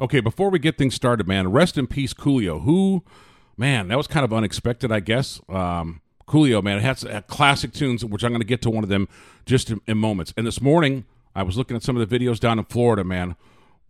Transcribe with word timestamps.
Okay, 0.00 0.20
before 0.20 0.48
we 0.48 0.60
get 0.60 0.78
things 0.78 0.94
started, 0.94 1.26
man, 1.26 1.50
rest 1.50 1.76
in 1.76 1.88
peace, 1.88 2.14
Coolio. 2.14 2.62
Who, 2.62 3.02
man, 3.56 3.88
that 3.88 3.96
was 3.96 4.06
kind 4.06 4.24
of 4.24 4.32
unexpected, 4.32 4.92
I 4.92 5.00
guess. 5.00 5.40
Um, 5.48 6.02
Coolio, 6.28 6.62
man, 6.62 6.78
it 6.78 6.82
has 6.82 7.04
uh, 7.04 7.22
classic 7.22 7.72
tunes, 7.72 8.04
which 8.04 8.22
I'm 8.22 8.30
going 8.30 8.40
to 8.40 8.46
get 8.46 8.62
to 8.62 8.70
one 8.70 8.84
of 8.84 8.90
them 8.90 9.08
just 9.44 9.70
in, 9.70 9.80
in, 9.86 9.98
moments. 9.98 10.32
And 10.36 10.46
this 10.46 10.60
morning, 10.60 11.04
I 11.34 11.42
was 11.42 11.56
looking 11.56 11.76
at 11.76 11.82
some 11.82 11.96
of 11.96 12.08
the 12.08 12.18
videos 12.18 12.38
down 12.38 12.60
in 12.60 12.64
Florida, 12.66 13.02
man. 13.02 13.34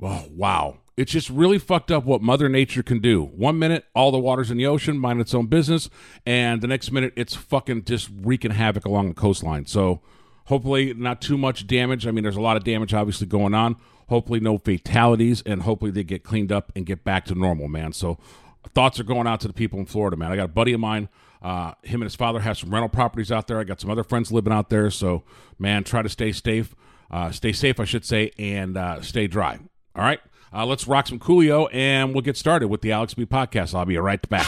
Oh, 0.01 0.27
wow. 0.31 0.79
It's 0.97 1.13
just 1.13 1.29
really 1.29 1.59
fucked 1.59 1.91
up 1.91 2.05
what 2.05 2.23
Mother 2.23 2.49
Nature 2.49 2.83
can 2.83 3.01
do. 3.01 3.23
One 3.23 3.59
minute, 3.59 3.85
all 3.95 4.11
the 4.11 4.19
water's 4.19 4.51
in 4.51 4.57
the 4.57 4.67
ocean, 4.67 4.99
mind 4.99 5.21
its 5.21 5.35
own 5.35 5.47
business, 5.47 5.91
and 6.25 6.63
the 6.63 6.67
next 6.67 6.91
minute, 6.91 7.13
it's 7.17 7.35
fucking 7.35 7.85
just 7.85 8.09
wreaking 8.23 8.53
havoc 8.53 8.87
along 8.87 9.09
the 9.09 9.15
coastline. 9.15 9.67
So, 9.67 10.01
hopefully, 10.49 10.93
not 10.93 11.23
too 11.23 11.39
much 11.39 11.67
damage. 11.67 12.07
I 12.07 12.11
mean, 12.11 12.25
there's 12.25 12.37
a 12.37 12.41
lot 12.41 12.59
of 12.59 12.65
damage 12.65 12.93
obviously 12.93 13.27
going 13.27 13.55
on 13.55 13.77
Hopefully, 14.09 14.41
no 14.41 14.57
fatalities, 14.57 15.43
and 15.45 15.63
hopefully 15.63 15.91
they 15.91 16.03
get 16.03 16.25
cleaned 16.25 16.51
up 16.51 16.73
and 16.75 16.87
get 16.87 17.05
back 17.05 17.27
to 17.27 17.35
normal, 17.35 17.69
man. 17.69 17.93
So, 17.93 18.19
thoughts 18.75 18.99
are 18.99 19.05
going 19.05 19.27
out 19.27 19.41
to 19.41 19.49
the 19.49 19.53
people 19.53 19.79
in 19.79 19.85
Florida, 19.85 20.17
man. 20.17 20.33
I 20.33 20.37
got 20.37 20.47
a 20.47 20.49
buddy 20.49 20.73
of 20.73 20.81
mine. 20.81 21.11
Uh, 21.43 21.75
him 21.83 22.01
and 22.01 22.05
his 22.05 22.15
father 22.15 22.41
have 22.41 22.57
some 22.57 22.71
rental 22.71 22.89
properties 22.89 23.31
out 23.31 23.47
there. 23.49 23.61
I 23.61 23.65
got 23.65 23.81
some 23.81 23.91
other 23.91 24.03
friends 24.03 24.33
living 24.33 24.53
out 24.53 24.71
there. 24.71 24.91
So, 24.91 25.25
man, 25.59 25.85
try 25.85 26.01
to 26.01 26.09
stay 26.09 26.33
safe. 26.33 26.75
Uh, 27.11 27.31
stay 27.31 27.53
safe, 27.53 27.79
I 27.79 27.85
should 27.85 28.05
say, 28.05 28.33
and 28.39 28.79
uh, 28.79 29.03
stay 29.03 29.27
dry. 29.27 29.59
All 29.95 30.03
right. 30.03 30.21
Uh, 30.53 30.65
let's 30.65 30.89
rock 30.89 31.07
some 31.07 31.19
Coolio, 31.19 31.69
and 31.71 32.15
we'll 32.15 32.23
get 32.23 32.39
started 32.39 32.69
with 32.69 32.81
the 32.81 32.93
Alex 32.93 33.13
B 33.13 33.27
podcast. 33.27 33.75
I'll 33.75 33.85
be 33.85 33.99
right 33.99 34.27
back. 34.31 34.47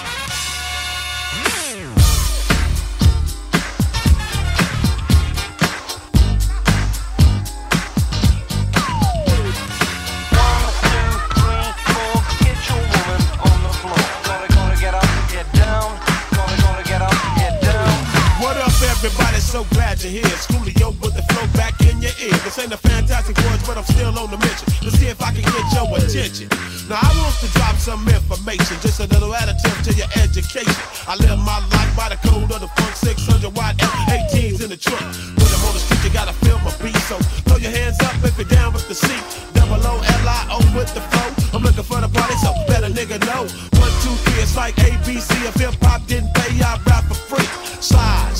So 19.50 19.66
glad 19.74 19.98
you're 19.98 20.22
here. 20.22 20.36
Schoolio 20.38 20.94
with 21.02 21.18
the 21.18 21.26
flow 21.34 21.42
back 21.58 21.74
in 21.82 21.98
your 21.98 22.14
ear. 22.22 22.36
This 22.46 22.54
ain't 22.62 22.72
a 22.72 22.78
fantastic 22.78 23.34
voice, 23.42 23.66
but 23.66 23.76
I'm 23.76 23.84
still 23.84 24.14
on 24.14 24.30
the 24.30 24.38
mission 24.38 24.66
to 24.86 24.90
see 24.94 25.10
if 25.10 25.18
I 25.20 25.34
can 25.34 25.42
get 25.42 25.66
your 25.74 25.90
attention. 25.98 26.46
Now 26.86 27.02
I 27.02 27.10
want 27.18 27.34
to 27.42 27.50
drop 27.58 27.74
some 27.82 28.06
information, 28.06 28.78
just 28.78 29.02
a 29.02 29.10
little 29.10 29.34
additive 29.34 29.74
to 29.90 29.92
your 29.98 30.06
education. 30.22 30.70
I 31.10 31.18
live 31.18 31.34
my 31.42 31.58
life 31.74 31.90
by 31.98 32.14
the 32.14 32.18
code 32.22 32.46
of 32.46 32.62
the 32.62 32.70
funk 32.78 32.94
600 32.94 33.50
watt 33.58 33.74
F18s 33.82 34.62
in 34.62 34.70
the 34.70 34.78
trunk. 34.78 35.02
When 35.34 35.50
I'm 35.50 35.66
on 35.66 35.74
the 35.74 35.82
street, 35.82 36.06
you 36.06 36.12
gotta 36.14 36.36
feel 36.46 36.62
my 36.62 36.70
beat. 36.78 36.94
So 37.10 37.18
throw 37.50 37.58
your 37.58 37.74
hands 37.74 37.98
up 38.06 38.14
if 38.22 38.38
you're 38.38 38.46
down 38.46 38.72
with 38.72 38.86
the 38.86 38.94
seat. 38.94 39.24
Double 39.50 39.82
O 39.82 39.98
L 39.98 40.28
I 40.30 40.46
O 40.54 40.62
with 40.78 40.94
the 40.94 41.02
flow. 41.10 41.30
I'm 41.58 41.66
looking 41.66 41.82
for 41.82 41.98
the 41.98 42.08
party, 42.08 42.38
so 42.38 42.54
better 42.70 42.86
nigga 42.86 43.18
know. 43.26 43.50
One, 43.82 43.92
two, 44.06 44.14
three, 44.22 44.38
it's 44.38 44.54
like 44.54 44.78
ABC. 44.78 45.26
If 45.42 45.58
hip 45.58 45.74
hop 45.82 46.06
didn't 46.06 46.30
pay, 46.38 46.54
I 46.62 46.78
rap 46.86 47.04
for 47.10 47.18
free. 47.18 47.48
Slide, 47.82 48.36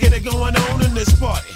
get 0.00 0.12
it 0.14 0.24
going 0.24 0.56
on 0.56 0.82
in 0.82 0.94
this 0.94 1.12
party. 1.20 1.52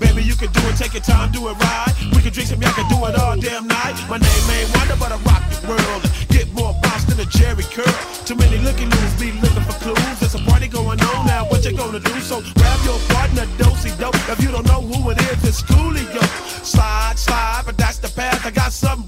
Baby, 0.00 0.24
you 0.24 0.34
can 0.34 0.50
do 0.50 0.60
it, 0.66 0.76
take 0.76 0.94
your 0.94 1.02
time, 1.04 1.30
do 1.30 1.48
it 1.48 1.56
right. 1.60 1.92
We 2.16 2.22
can 2.24 2.32
drink 2.32 2.48
some, 2.48 2.60
y'all 2.60 2.72
can 2.72 2.88
do 2.88 2.98
it 3.04 3.14
all 3.20 3.36
damn 3.36 3.68
night. 3.68 3.94
My 4.08 4.16
name 4.16 4.50
ain't 4.50 4.72
Wonder, 4.74 4.96
but 4.98 5.12
I 5.12 5.18
rock 5.28 5.44
the 5.52 5.60
world. 5.68 6.02
Get 6.28 6.50
more 6.52 6.72
boss 6.82 7.04
than 7.04 7.20
a 7.20 7.26
Jerry 7.26 7.62
Curl. 7.62 7.92
Too 8.24 8.34
many 8.34 8.58
looking 8.58 8.88
loose, 8.88 9.14
be 9.20 9.30
looking 9.44 9.62
for 9.68 9.76
clues. 9.84 10.18
There's 10.18 10.34
a 10.34 10.42
party 10.48 10.68
going 10.68 11.00
on 11.00 11.26
now, 11.26 11.44
what 11.44 11.64
you 11.64 11.76
gonna 11.76 12.00
do? 12.00 12.14
So 12.20 12.40
grab 12.56 12.80
your 12.84 12.98
partner, 13.12 13.44
dosey 13.60 13.92
dope. 14.00 14.16
If 14.28 14.42
you 14.42 14.50
don't 14.50 14.66
know 14.66 14.80
who 14.80 15.10
it 15.10 15.20
is, 15.30 15.44
it's 15.44 15.62
Coolio. 15.62 16.24
Slide, 16.64 17.18
slide, 17.18 17.62
but 17.66 17.76
that's 17.76 17.98
the 17.98 18.08
path. 18.08 18.46
I 18.46 18.50
got 18.50 18.72
something 18.72 19.06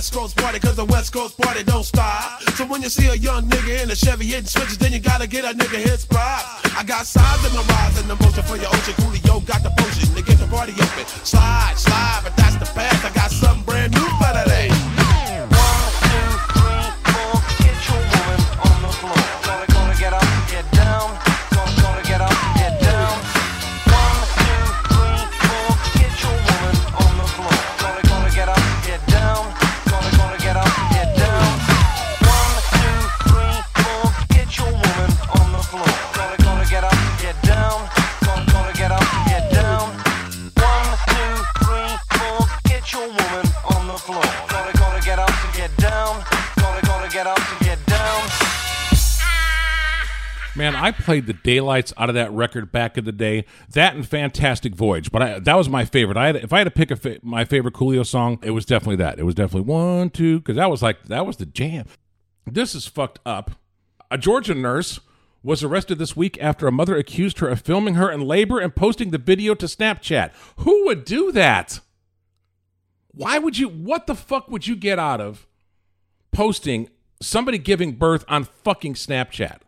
West 0.00 0.14
Coast 0.14 0.36
party, 0.38 0.58
cause 0.58 0.78
a 0.78 0.84
West 0.86 1.12
Coast 1.12 1.36
party 1.36 1.62
don't 1.62 1.84
stop. 1.84 2.40
So 2.56 2.64
when 2.64 2.80
you 2.80 2.88
see 2.88 3.08
a 3.08 3.14
young 3.16 3.44
nigga 3.50 3.82
in 3.82 3.90
a 3.90 3.94
Chevy 3.94 4.24
hitting 4.24 4.46
switches, 4.46 4.78
then 4.78 4.94
you 4.94 4.98
gotta 4.98 5.26
get 5.26 5.44
a 5.44 5.52
nigga 5.52 5.76
his 5.76 6.08
spot. 6.08 6.40
I 6.74 6.82
got 6.84 7.04
signs 7.04 7.44
in 7.44 7.52
my 7.52 7.60
rise 7.68 8.00
and 8.00 8.08
the 8.08 8.16
motion 8.16 8.42
for 8.44 8.56
your 8.56 8.72
ocean. 8.72 8.94
Coolio 8.96 9.44
got 9.44 9.62
the 9.62 9.68
potion 9.76 10.08
to 10.14 10.22
get 10.22 10.38
the 10.38 10.46
party 10.46 10.72
open. 10.72 11.04
Slide, 11.04 11.74
slide, 11.76 12.20
but 12.24 12.34
that's 12.34 12.56
the 12.56 12.64
path. 12.72 13.04
I 13.04 13.12
got 13.12 13.29
played 51.10 51.26
the 51.26 51.32
daylights 51.32 51.92
out 51.96 52.08
of 52.08 52.14
that 52.14 52.30
record 52.30 52.70
back 52.70 52.96
in 52.96 53.04
the 53.04 53.10
day. 53.10 53.44
That 53.72 53.96
and 53.96 54.06
Fantastic 54.06 54.76
Voyage, 54.76 55.10
but 55.10 55.20
I, 55.20 55.38
that 55.40 55.56
was 55.56 55.68
my 55.68 55.84
favorite. 55.84 56.16
I 56.16 56.26
had, 56.26 56.36
if 56.36 56.52
I 56.52 56.58
had 56.58 56.64
to 56.64 56.70
pick 56.70 56.92
a 56.92 56.96
fa- 56.96 57.18
my 57.20 57.44
favorite 57.44 57.74
Coolio 57.74 58.06
song, 58.06 58.38
it 58.44 58.52
was 58.52 58.64
definitely 58.64 58.94
that. 58.96 59.18
It 59.18 59.24
was 59.24 59.34
definitely 59.34 59.68
one, 59.68 60.10
two, 60.10 60.38
because 60.38 60.54
that 60.54 60.70
was 60.70 60.84
like 60.84 61.02
that 61.06 61.26
was 61.26 61.38
the 61.38 61.46
jam. 61.46 61.86
This 62.46 62.76
is 62.76 62.86
fucked 62.86 63.18
up. 63.26 63.50
A 64.08 64.18
Georgia 64.18 64.54
nurse 64.54 65.00
was 65.42 65.64
arrested 65.64 65.98
this 65.98 66.14
week 66.14 66.38
after 66.40 66.68
a 66.68 66.72
mother 66.72 66.96
accused 66.96 67.40
her 67.40 67.48
of 67.48 67.60
filming 67.60 67.94
her 67.94 68.08
in 68.08 68.20
labor 68.20 68.60
and 68.60 68.76
posting 68.76 69.10
the 69.10 69.18
video 69.18 69.56
to 69.56 69.66
Snapchat. 69.66 70.30
Who 70.58 70.84
would 70.84 71.04
do 71.04 71.32
that? 71.32 71.80
Why 73.10 73.40
would 73.40 73.58
you? 73.58 73.68
What 73.68 74.06
the 74.06 74.14
fuck 74.14 74.48
would 74.48 74.68
you 74.68 74.76
get 74.76 75.00
out 75.00 75.20
of 75.20 75.48
posting 76.30 76.88
somebody 77.20 77.58
giving 77.58 77.94
birth 77.96 78.24
on 78.28 78.44
fucking 78.44 78.94
Snapchat? 78.94 79.62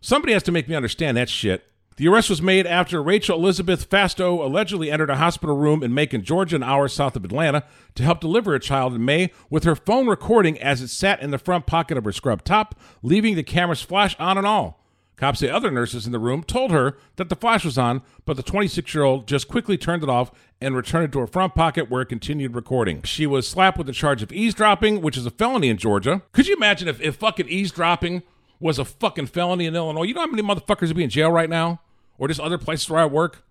Somebody 0.00 0.32
has 0.32 0.42
to 0.44 0.52
make 0.52 0.68
me 0.68 0.74
understand 0.74 1.16
that 1.16 1.28
shit. 1.28 1.64
The 1.96 2.06
arrest 2.06 2.30
was 2.30 2.40
made 2.40 2.64
after 2.64 3.02
Rachel 3.02 3.36
Elizabeth 3.36 3.90
Fasto 3.90 4.40
allegedly 4.44 4.88
entered 4.88 5.10
a 5.10 5.16
hospital 5.16 5.56
room 5.56 5.82
in 5.82 5.92
Macon, 5.92 6.22
Georgia, 6.22 6.54
an 6.54 6.62
hour 6.62 6.86
south 6.86 7.16
of 7.16 7.24
Atlanta, 7.24 7.64
to 7.96 8.04
help 8.04 8.20
deliver 8.20 8.54
a 8.54 8.60
child 8.60 8.94
in 8.94 9.04
May 9.04 9.32
with 9.50 9.64
her 9.64 9.74
phone 9.74 10.06
recording 10.06 10.60
as 10.60 10.80
it 10.80 10.88
sat 10.88 11.20
in 11.20 11.32
the 11.32 11.38
front 11.38 11.66
pocket 11.66 11.98
of 11.98 12.04
her 12.04 12.12
scrub 12.12 12.44
top, 12.44 12.78
leaving 13.02 13.34
the 13.34 13.42
camera's 13.42 13.82
flash 13.82 14.14
on 14.20 14.38
and 14.38 14.46
all. 14.46 14.84
Cops 15.16 15.40
say 15.40 15.50
other 15.50 15.72
nurses 15.72 16.06
in 16.06 16.12
the 16.12 16.20
room 16.20 16.44
told 16.44 16.70
her 16.70 16.96
that 17.16 17.28
the 17.28 17.34
flash 17.34 17.64
was 17.64 17.76
on, 17.76 18.02
but 18.24 18.36
the 18.36 18.44
26 18.44 18.94
year 18.94 19.02
old 19.02 19.26
just 19.26 19.48
quickly 19.48 19.76
turned 19.76 20.04
it 20.04 20.08
off 20.08 20.30
and 20.60 20.76
returned 20.76 21.06
it 21.06 21.12
to 21.12 21.18
her 21.18 21.26
front 21.26 21.56
pocket 21.56 21.90
where 21.90 22.02
it 22.02 22.08
continued 22.08 22.54
recording. 22.54 23.02
She 23.02 23.26
was 23.26 23.48
slapped 23.48 23.76
with 23.76 23.88
a 23.88 23.92
charge 23.92 24.22
of 24.22 24.30
eavesdropping, 24.30 25.00
which 25.00 25.16
is 25.16 25.26
a 25.26 25.32
felony 25.32 25.68
in 25.68 25.76
Georgia. 25.76 26.22
Could 26.30 26.46
you 26.46 26.54
imagine 26.54 26.86
if, 26.86 27.00
if 27.00 27.16
fucking 27.16 27.48
eavesdropping 27.48 28.22
was 28.60 28.78
a 28.78 28.84
fucking 28.84 29.26
felony 29.26 29.66
in 29.66 29.74
Illinois? 29.74 30.04
You 30.04 30.14
know 30.14 30.20
how 30.20 30.26
many 30.26 30.42
motherfuckers 30.42 30.88
would 30.88 30.96
be 30.96 31.04
in 31.04 31.10
jail 31.10 31.30
right 31.30 31.50
now? 31.50 31.80
Or 32.18 32.28
just 32.28 32.40
other 32.40 32.58
places 32.58 32.90
where 32.90 33.00
I 33.00 33.06
work? 33.06 33.44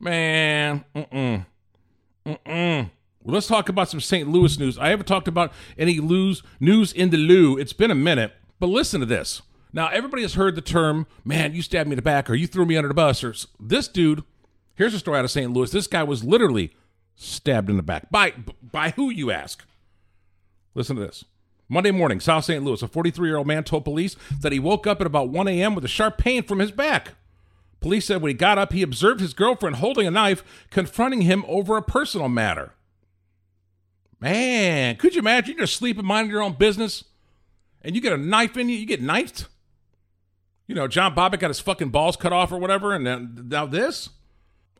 Man, 0.00 0.84
mm-mm. 0.94 1.46
Mm-mm. 2.26 2.90
Well, 3.22 3.34
let's 3.34 3.46
talk 3.46 3.68
about 3.68 3.88
some 3.88 4.00
St. 4.00 4.28
Louis 4.28 4.58
news. 4.58 4.78
I 4.78 4.88
haven't 4.88 5.06
talked 5.06 5.28
about 5.28 5.52
any 5.78 6.00
lose, 6.00 6.42
news 6.60 6.92
in 6.92 7.10
the 7.10 7.16
loo. 7.16 7.56
It's 7.56 7.72
been 7.72 7.90
a 7.90 7.94
minute, 7.94 8.32
but 8.58 8.66
listen 8.66 9.00
to 9.00 9.06
this. 9.06 9.42
Now, 9.72 9.88
everybody 9.88 10.22
has 10.22 10.34
heard 10.34 10.54
the 10.54 10.60
term, 10.60 11.06
man, 11.24 11.54
you 11.54 11.62
stabbed 11.62 11.88
me 11.88 11.94
in 11.94 11.96
the 11.96 12.02
back 12.02 12.30
or 12.30 12.34
you 12.34 12.46
threw 12.46 12.66
me 12.66 12.76
under 12.76 12.88
the 12.88 12.94
bus. 12.94 13.22
Or 13.22 13.34
this 13.60 13.88
dude, 13.88 14.24
here's 14.74 14.94
a 14.94 14.98
story 14.98 15.18
out 15.18 15.24
of 15.24 15.30
St. 15.30 15.52
Louis. 15.52 15.70
This 15.70 15.86
guy 15.86 16.02
was 16.02 16.24
literally 16.24 16.74
stabbed 17.14 17.70
in 17.70 17.76
the 17.76 17.82
back. 17.82 18.10
By, 18.10 18.32
by 18.62 18.90
who, 18.90 19.10
you 19.10 19.30
ask? 19.30 19.64
Listen 20.74 20.96
to 20.96 21.02
this. 21.02 21.24
Monday 21.68 21.90
morning, 21.90 22.20
South 22.20 22.44
St. 22.44 22.62
Louis, 22.62 22.82
a 22.82 22.88
43 22.88 23.28
year 23.28 23.36
old 23.36 23.46
man 23.46 23.64
told 23.64 23.84
police 23.84 24.16
that 24.40 24.52
he 24.52 24.58
woke 24.58 24.86
up 24.86 25.00
at 25.00 25.06
about 25.06 25.30
1 25.30 25.48
a.m. 25.48 25.74
with 25.74 25.84
a 25.84 25.88
sharp 25.88 26.18
pain 26.18 26.42
from 26.42 26.60
his 26.60 26.70
back. 26.70 27.14
Police 27.80 28.06
said 28.06 28.22
when 28.22 28.30
he 28.30 28.34
got 28.34 28.58
up, 28.58 28.72
he 28.72 28.82
observed 28.82 29.20
his 29.20 29.34
girlfriend 29.34 29.76
holding 29.76 30.06
a 30.06 30.10
knife, 30.10 30.42
confronting 30.70 31.22
him 31.22 31.44
over 31.46 31.76
a 31.76 31.82
personal 31.82 32.28
matter. 32.28 32.72
Man, 34.20 34.96
could 34.96 35.14
you 35.14 35.20
imagine 35.20 35.56
you're 35.56 35.66
just 35.66 35.76
sleeping, 35.76 36.06
minding 36.06 36.30
your 36.30 36.42
own 36.42 36.54
business, 36.54 37.04
and 37.82 37.94
you 37.94 38.00
get 38.00 38.12
a 38.12 38.16
knife 38.16 38.56
in 38.56 38.68
you, 38.68 38.76
you 38.76 38.86
get 38.86 39.02
knifed? 39.02 39.46
You 40.66 40.74
know, 40.74 40.88
John 40.88 41.14
Bobbitt 41.14 41.38
got 41.38 41.48
his 41.48 41.60
fucking 41.60 41.90
balls 41.90 42.16
cut 42.16 42.32
off 42.32 42.50
or 42.50 42.58
whatever, 42.58 42.92
and 42.92 43.06
then 43.06 43.46
now 43.48 43.66
this 43.66 44.08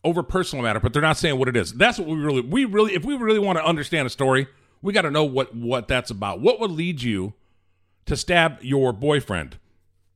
over 0.03 0.23
personal 0.23 0.62
matter, 0.62 0.81
but 0.81 0.93
they're 0.93 1.03
not 1.03 1.17
saying 1.17 1.38
what 1.38 1.49
it 1.49 1.56
is. 1.56 1.73
That's 1.75 1.99
what 1.99 2.09
we 2.09 2.17
really, 2.17 2.41
we 2.41 2.65
really, 2.65 2.94
if 2.94 3.05
we 3.05 3.17
really 3.17 3.38
want 3.38 3.59
to 3.59 3.65
understand 3.65 4.06
a 4.06 4.11
story, 4.11 4.47
we 4.87 4.93
got 4.93 5.03
to 5.03 5.11
know 5.11 5.25
what 5.25 5.53
what 5.53 5.88
that's 5.88 6.12
about. 6.12 6.41
What 6.41 6.61
would 6.61 6.71
lead 6.71 7.03
you 7.03 7.35
to 8.06 8.17
stab 8.17 8.62
your 8.62 8.93
boyfriend? 8.93 9.59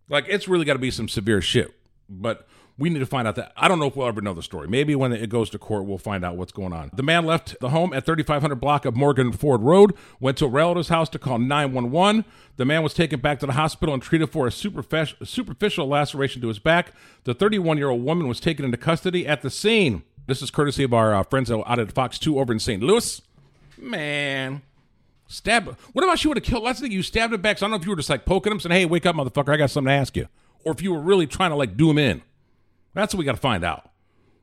Like, 0.09 0.27
it's 0.29 0.47
really 0.47 0.65
got 0.65 0.75
to 0.75 0.79
be 0.79 0.93
some 0.93 1.09
severe 1.09 1.41
shit. 1.41 1.75
But 2.09 2.47
we 2.79 2.89
need 2.89 3.01
to 3.01 3.07
find 3.07 3.27
out 3.27 3.35
that. 3.35 3.53
I 3.57 3.67
don't 3.67 3.81
know 3.81 3.87
if 3.87 3.97
we'll 3.97 4.07
ever 4.07 4.21
know 4.21 4.33
the 4.33 4.45
story. 4.45 4.69
Maybe 4.69 4.95
when 4.95 5.13
it 5.13 5.29
goes 5.29 5.51
to 5.51 5.59
court, 5.59 5.87
we'll 5.87 5.99
find 5.99 6.25
out 6.25 6.37
what's 6.37 6.53
going 6.53 6.73
on. 6.73 6.93
The 6.95 7.03
man 7.03 7.27
left 7.27 7.59
the 7.59 7.71
home 7.71 7.93
at 7.93 8.07
3500 8.07 8.55
block 8.61 8.85
of 8.85 8.95
Morgan 8.95 9.33
Ford 9.33 9.61
Road, 9.61 9.93
went 10.21 10.39
to 10.39 10.45
a 10.45 10.49
relative's 10.49 10.89
house 10.89 11.09
to 11.11 11.19
call 11.19 11.39
911. 11.39 12.25
The 12.57 12.65
man 12.65 12.85
was 12.85 12.95
taken 12.95 13.19
back 13.19 13.41
to 13.41 13.47
the 13.47 13.55
hospital 13.55 13.93
and 13.93 14.01
treated 14.01 14.31
for 14.31 14.47
a 14.47 14.53
superficial 14.53 15.89
laceration 15.89 16.41
to 16.43 16.49
his 16.49 16.61
back. 16.61 16.93
The 17.25 17.35
31 17.35 17.77
year 17.77 17.91
old 17.91 18.05
woman 18.05 18.29
was 18.29 18.39
taken 18.39 18.65
into 18.65 18.79
custody 18.79 19.27
at 19.27 19.43
the 19.43 19.51
scene. 19.51 20.05
This 20.29 20.43
is 20.43 20.53
courtesy 20.53 20.85
of 20.85 20.95
our 20.95 21.13
uh, 21.13 21.25
friends 21.25 21.51
out 21.51 21.81
at 21.81 21.91
Fox 21.91 22.21
2 22.21 22.39
over 22.39 22.53
in 22.53 22.61
St. 22.61 22.81
Louis. 22.81 23.21
Man. 23.81 24.62
Stab. 25.27 25.79
What 25.93 26.03
about 26.03 26.25
you 26.25 26.31
would 26.31 26.38
have 26.38 26.44
killed? 26.44 26.65
Let's 26.65 26.81
think 26.81 26.93
you 26.93 27.03
stabbed 27.03 27.32
him 27.32 27.41
back. 27.41 27.59
So 27.59 27.65
I 27.65 27.69
don't 27.69 27.71
know 27.71 27.81
if 27.81 27.85
you 27.85 27.91
were 27.91 27.97
just 27.97 28.11
like 28.11 28.25
poking 28.25 28.53
him, 28.53 28.59
saying, 28.59 28.73
"Hey, 28.73 28.85
wake 28.85 29.06
up, 29.06 29.15
motherfucker! 29.15 29.53
I 29.53 29.56
got 29.56 29.71
something 29.71 29.88
to 29.88 29.94
ask 29.94 30.17
you," 30.17 30.27
or 30.65 30.73
if 30.73 30.82
you 30.82 30.93
were 30.93 31.00
really 31.00 31.27
trying 31.27 31.50
to 31.50 31.56
like 31.56 31.77
do 31.77 31.88
him 31.88 31.99
in. 31.99 32.23
That's 32.94 33.15
what 33.15 33.21
we 33.21 33.25
got 33.25 33.37
to 33.37 33.41
find 33.41 33.62
out. 33.65 33.91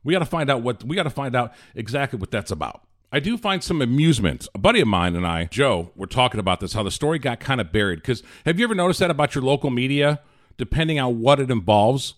We 0.02 0.14
got 0.14 0.20
to 0.20 0.26
find 0.26 0.50
out 0.50 0.62
what 0.62 0.82
we 0.84 0.96
got 0.96 1.02
to 1.02 1.10
find 1.10 1.36
out 1.36 1.52
exactly 1.74 2.18
what 2.18 2.30
that's 2.30 2.50
about. 2.50 2.82
I 3.10 3.20
do 3.20 3.36
find 3.38 3.62
some 3.62 3.80
amusement. 3.80 4.48
A 4.54 4.58
buddy 4.58 4.80
of 4.80 4.88
mine 4.88 5.16
and 5.16 5.26
I, 5.26 5.46
Joe, 5.46 5.92
were 5.94 6.06
talking 6.06 6.40
about 6.40 6.60
this 6.60 6.74
how 6.74 6.82
the 6.82 6.90
story 6.90 7.18
got 7.18 7.40
kind 7.40 7.60
of 7.60 7.72
buried. 7.72 7.96
Because 8.00 8.22
have 8.44 8.58
you 8.58 8.64
ever 8.64 8.74
noticed 8.74 9.00
that 9.00 9.10
about 9.10 9.34
your 9.34 9.44
local 9.44 9.70
media? 9.70 10.20
Depending 10.56 10.98
on 10.98 11.20
what 11.20 11.38
it 11.40 11.50
involves, 11.50 12.14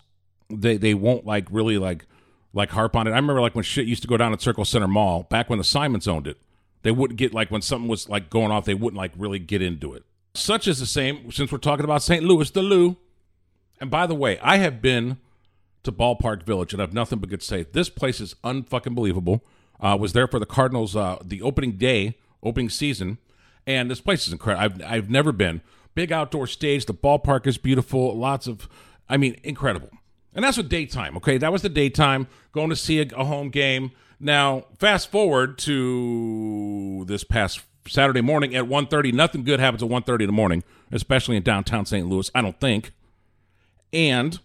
they 0.49 0.77
they 0.77 0.93
won't 0.93 1.25
like 1.25 1.47
really 1.51 1.77
like 1.77 2.05
like 2.53 2.71
harp 2.71 2.95
on 2.95 3.07
it. 3.07 3.11
I 3.11 3.15
remember 3.15 3.41
like 3.41 3.55
when 3.55 3.63
shit 3.63 3.85
used 3.85 4.01
to 4.01 4.07
go 4.07 4.17
down 4.17 4.33
at 4.33 4.41
Circle 4.41 4.65
Centre 4.65 4.87
Mall 4.87 5.23
back 5.23 5.49
when 5.49 5.57
the 5.57 5.63
Simons 5.63 6.07
owned 6.07 6.27
it. 6.27 6.37
They 6.83 6.91
wouldn't 6.91 7.19
get 7.19 7.33
like 7.33 7.51
when 7.51 7.61
something 7.61 7.87
was 7.87 8.09
like 8.09 8.29
going 8.29 8.51
off, 8.51 8.65
they 8.65 8.73
wouldn't 8.73 8.97
like 8.97 9.11
really 9.17 9.39
get 9.39 9.61
into 9.61 9.93
it. 9.93 10.03
Such 10.33 10.67
is 10.67 10.79
the 10.79 10.85
same 10.85 11.31
since 11.31 11.51
we're 11.51 11.57
talking 11.57 11.83
about 11.83 12.01
St. 12.01 12.23
Louis, 12.23 12.49
the 12.49 12.61
Lou. 12.61 12.97
And 13.79 13.91
by 13.91 14.07
the 14.07 14.15
way, 14.15 14.39
I 14.39 14.57
have 14.57 14.81
been 14.81 15.17
to 15.83 15.91
Ballpark 15.91 16.43
Village, 16.43 16.73
and 16.73 16.81
I 16.81 16.83
have 16.83 16.93
nothing 16.93 17.19
but 17.19 17.29
good 17.29 17.43
say. 17.43 17.63
This 17.63 17.89
place 17.89 18.21
is 18.21 18.35
unfucking 18.43 18.95
believable. 18.95 19.43
Uh, 19.79 19.97
was 19.99 20.13
there 20.13 20.27
for 20.27 20.39
the 20.39 20.45
Cardinals 20.45 20.95
uh, 20.95 21.17
the 21.23 21.41
opening 21.41 21.73
day, 21.73 22.17
opening 22.43 22.69
season, 22.69 23.17
and 23.65 23.89
this 23.89 23.99
place 23.99 24.27
is 24.27 24.33
incredible. 24.33 24.63
I've 24.63 24.93
I've 24.93 25.09
never 25.09 25.31
been. 25.31 25.61
Big 25.95 26.11
outdoor 26.11 26.47
stage. 26.47 26.85
The 26.85 26.93
ballpark 26.93 27.45
is 27.47 27.57
beautiful. 27.57 28.17
Lots 28.17 28.47
of, 28.47 28.69
I 29.09 29.17
mean, 29.17 29.35
incredible. 29.43 29.89
And 30.33 30.45
that's 30.45 30.55
what 30.55 30.69
daytime. 30.69 31.17
Okay, 31.17 31.37
that 31.37 31.51
was 31.51 31.61
the 31.61 31.69
daytime. 31.69 32.27
Going 32.53 32.69
to 32.69 32.75
see 32.75 33.01
a, 33.01 33.07
a 33.17 33.25
home 33.25 33.49
game. 33.49 33.91
Now, 34.21 34.65
fast 34.77 35.09
forward 35.09 35.57
to 35.59 37.03
this 37.07 37.23
past 37.23 37.61
Saturday 37.87 38.21
morning 38.21 38.55
at 38.55 38.65
1.30. 38.65 39.13
Nothing 39.13 39.43
good 39.43 39.59
happens 39.59 39.81
at 39.81 39.89
1.30 39.89 40.21
in 40.21 40.27
the 40.27 40.31
morning, 40.31 40.63
especially 40.91 41.37
in 41.37 41.43
downtown 41.43 41.87
St. 41.87 42.07
Louis, 42.07 42.29
I 42.35 42.43
don't 42.43 42.59
think. 42.59 42.91
And 43.91 44.39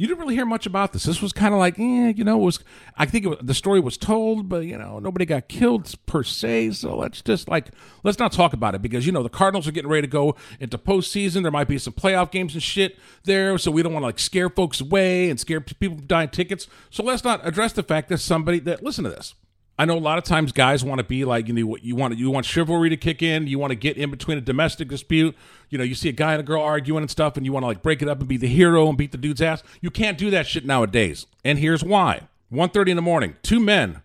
you 0.00 0.06
didn't 0.06 0.20
really 0.20 0.34
hear 0.34 0.46
much 0.46 0.64
about 0.64 0.94
this. 0.94 1.02
This 1.02 1.20
was 1.20 1.34
kind 1.34 1.52
of 1.52 1.60
like, 1.60 1.78
eh, 1.78 2.14
you 2.16 2.24
know, 2.24 2.38
was. 2.38 2.60
I 2.96 3.04
think 3.04 3.26
was, 3.26 3.36
the 3.42 3.52
story 3.52 3.80
was 3.80 3.98
told, 3.98 4.48
but 4.48 4.64
you 4.64 4.78
know, 4.78 4.98
nobody 4.98 5.26
got 5.26 5.48
killed 5.48 5.92
per 6.06 6.22
se. 6.22 6.70
So 6.70 6.96
let's 6.96 7.20
just 7.20 7.50
like 7.50 7.68
let's 8.02 8.18
not 8.18 8.32
talk 8.32 8.54
about 8.54 8.74
it 8.74 8.80
because 8.80 9.04
you 9.04 9.12
know 9.12 9.22
the 9.22 9.28
Cardinals 9.28 9.68
are 9.68 9.72
getting 9.72 9.90
ready 9.90 10.06
to 10.06 10.10
go 10.10 10.36
into 10.58 10.78
postseason. 10.78 11.42
There 11.42 11.52
might 11.52 11.68
be 11.68 11.76
some 11.76 11.92
playoff 11.92 12.30
games 12.30 12.54
and 12.54 12.62
shit 12.62 12.98
there, 13.24 13.58
so 13.58 13.70
we 13.70 13.82
don't 13.82 13.92
want 13.92 14.02
to 14.04 14.06
like 14.06 14.18
scare 14.18 14.48
folks 14.48 14.80
away 14.80 15.28
and 15.28 15.38
scare 15.38 15.60
people 15.60 15.98
from 15.98 16.06
buying 16.06 16.30
tickets. 16.30 16.66
So 16.88 17.02
let's 17.04 17.22
not 17.22 17.46
address 17.46 17.74
the 17.74 17.82
fact 17.82 18.08
that 18.08 18.18
somebody 18.18 18.58
that 18.60 18.82
listen 18.82 19.04
to 19.04 19.10
this. 19.10 19.34
I 19.80 19.86
know 19.86 19.96
a 19.96 19.98
lot 19.98 20.18
of 20.18 20.24
times 20.24 20.52
guys 20.52 20.84
want 20.84 20.98
to 20.98 21.04
be 21.04 21.24
like 21.24 21.48
you 21.48 21.54
know 21.54 21.74
you 21.80 21.96
want 21.96 22.18
you 22.18 22.30
want 22.30 22.44
chivalry 22.44 22.90
to 22.90 22.98
kick 22.98 23.22
in. 23.22 23.46
You 23.46 23.58
want 23.58 23.70
to 23.70 23.74
get 23.74 23.96
in 23.96 24.10
between 24.10 24.36
a 24.36 24.42
domestic 24.42 24.88
dispute. 24.88 25.34
You 25.70 25.78
know, 25.78 25.84
you 25.84 25.94
see 25.94 26.10
a 26.10 26.12
guy 26.12 26.32
and 26.32 26.40
a 26.40 26.42
girl 26.42 26.60
arguing 26.60 27.02
and 27.02 27.10
stuff, 27.10 27.38
and 27.38 27.46
you 27.46 27.52
want 27.54 27.62
to 27.62 27.68
like 27.68 27.82
break 27.82 28.02
it 28.02 28.08
up 28.08 28.18
and 28.18 28.28
be 28.28 28.36
the 28.36 28.46
hero 28.46 28.90
and 28.90 28.98
beat 28.98 29.10
the 29.10 29.16
dude's 29.16 29.40
ass. 29.40 29.62
You 29.80 29.90
can't 29.90 30.18
do 30.18 30.28
that 30.32 30.46
shit 30.46 30.66
nowadays. 30.66 31.24
And 31.46 31.58
here's 31.58 31.82
why: 31.82 32.28
1.30 32.52 32.88
in 32.90 32.96
the 32.96 33.00
morning, 33.00 33.36
two 33.40 33.58
men 33.58 34.02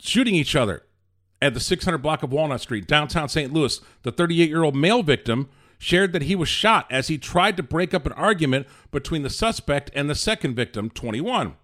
shooting 0.00 0.34
each 0.34 0.56
other 0.56 0.82
at 1.40 1.54
the 1.54 1.60
600 1.60 1.98
block 1.98 2.24
of 2.24 2.32
Walnut 2.32 2.60
Street, 2.60 2.88
downtown 2.88 3.28
St. 3.28 3.52
Louis. 3.52 3.80
The 4.02 4.10
38 4.10 4.48
year 4.48 4.64
old 4.64 4.74
male 4.74 5.04
victim 5.04 5.50
shared 5.78 6.12
that 6.12 6.22
he 6.22 6.34
was 6.34 6.48
shot 6.48 6.88
as 6.90 7.06
he 7.06 7.16
tried 7.16 7.56
to 7.58 7.62
break 7.62 7.94
up 7.94 8.06
an 8.06 8.12
argument 8.14 8.66
between 8.90 9.22
the 9.22 9.30
suspect 9.30 9.88
and 9.94 10.10
the 10.10 10.16
second 10.16 10.56
victim, 10.56 10.90
21. 10.90 11.54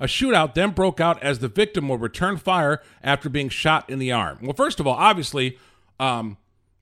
A 0.00 0.06
shootout 0.06 0.54
then 0.54 0.70
broke 0.70 1.00
out 1.00 1.20
as 1.22 1.40
the 1.40 1.48
victim 1.48 1.88
will 1.88 1.98
return 1.98 2.36
fire 2.36 2.80
after 3.02 3.28
being 3.28 3.48
shot 3.48 3.88
in 3.90 3.98
the 3.98 4.12
arm. 4.12 4.38
Well, 4.42 4.52
first 4.52 4.78
of 4.78 4.86
all, 4.86 4.94
obviously, 4.94 5.58
um, 5.98 6.36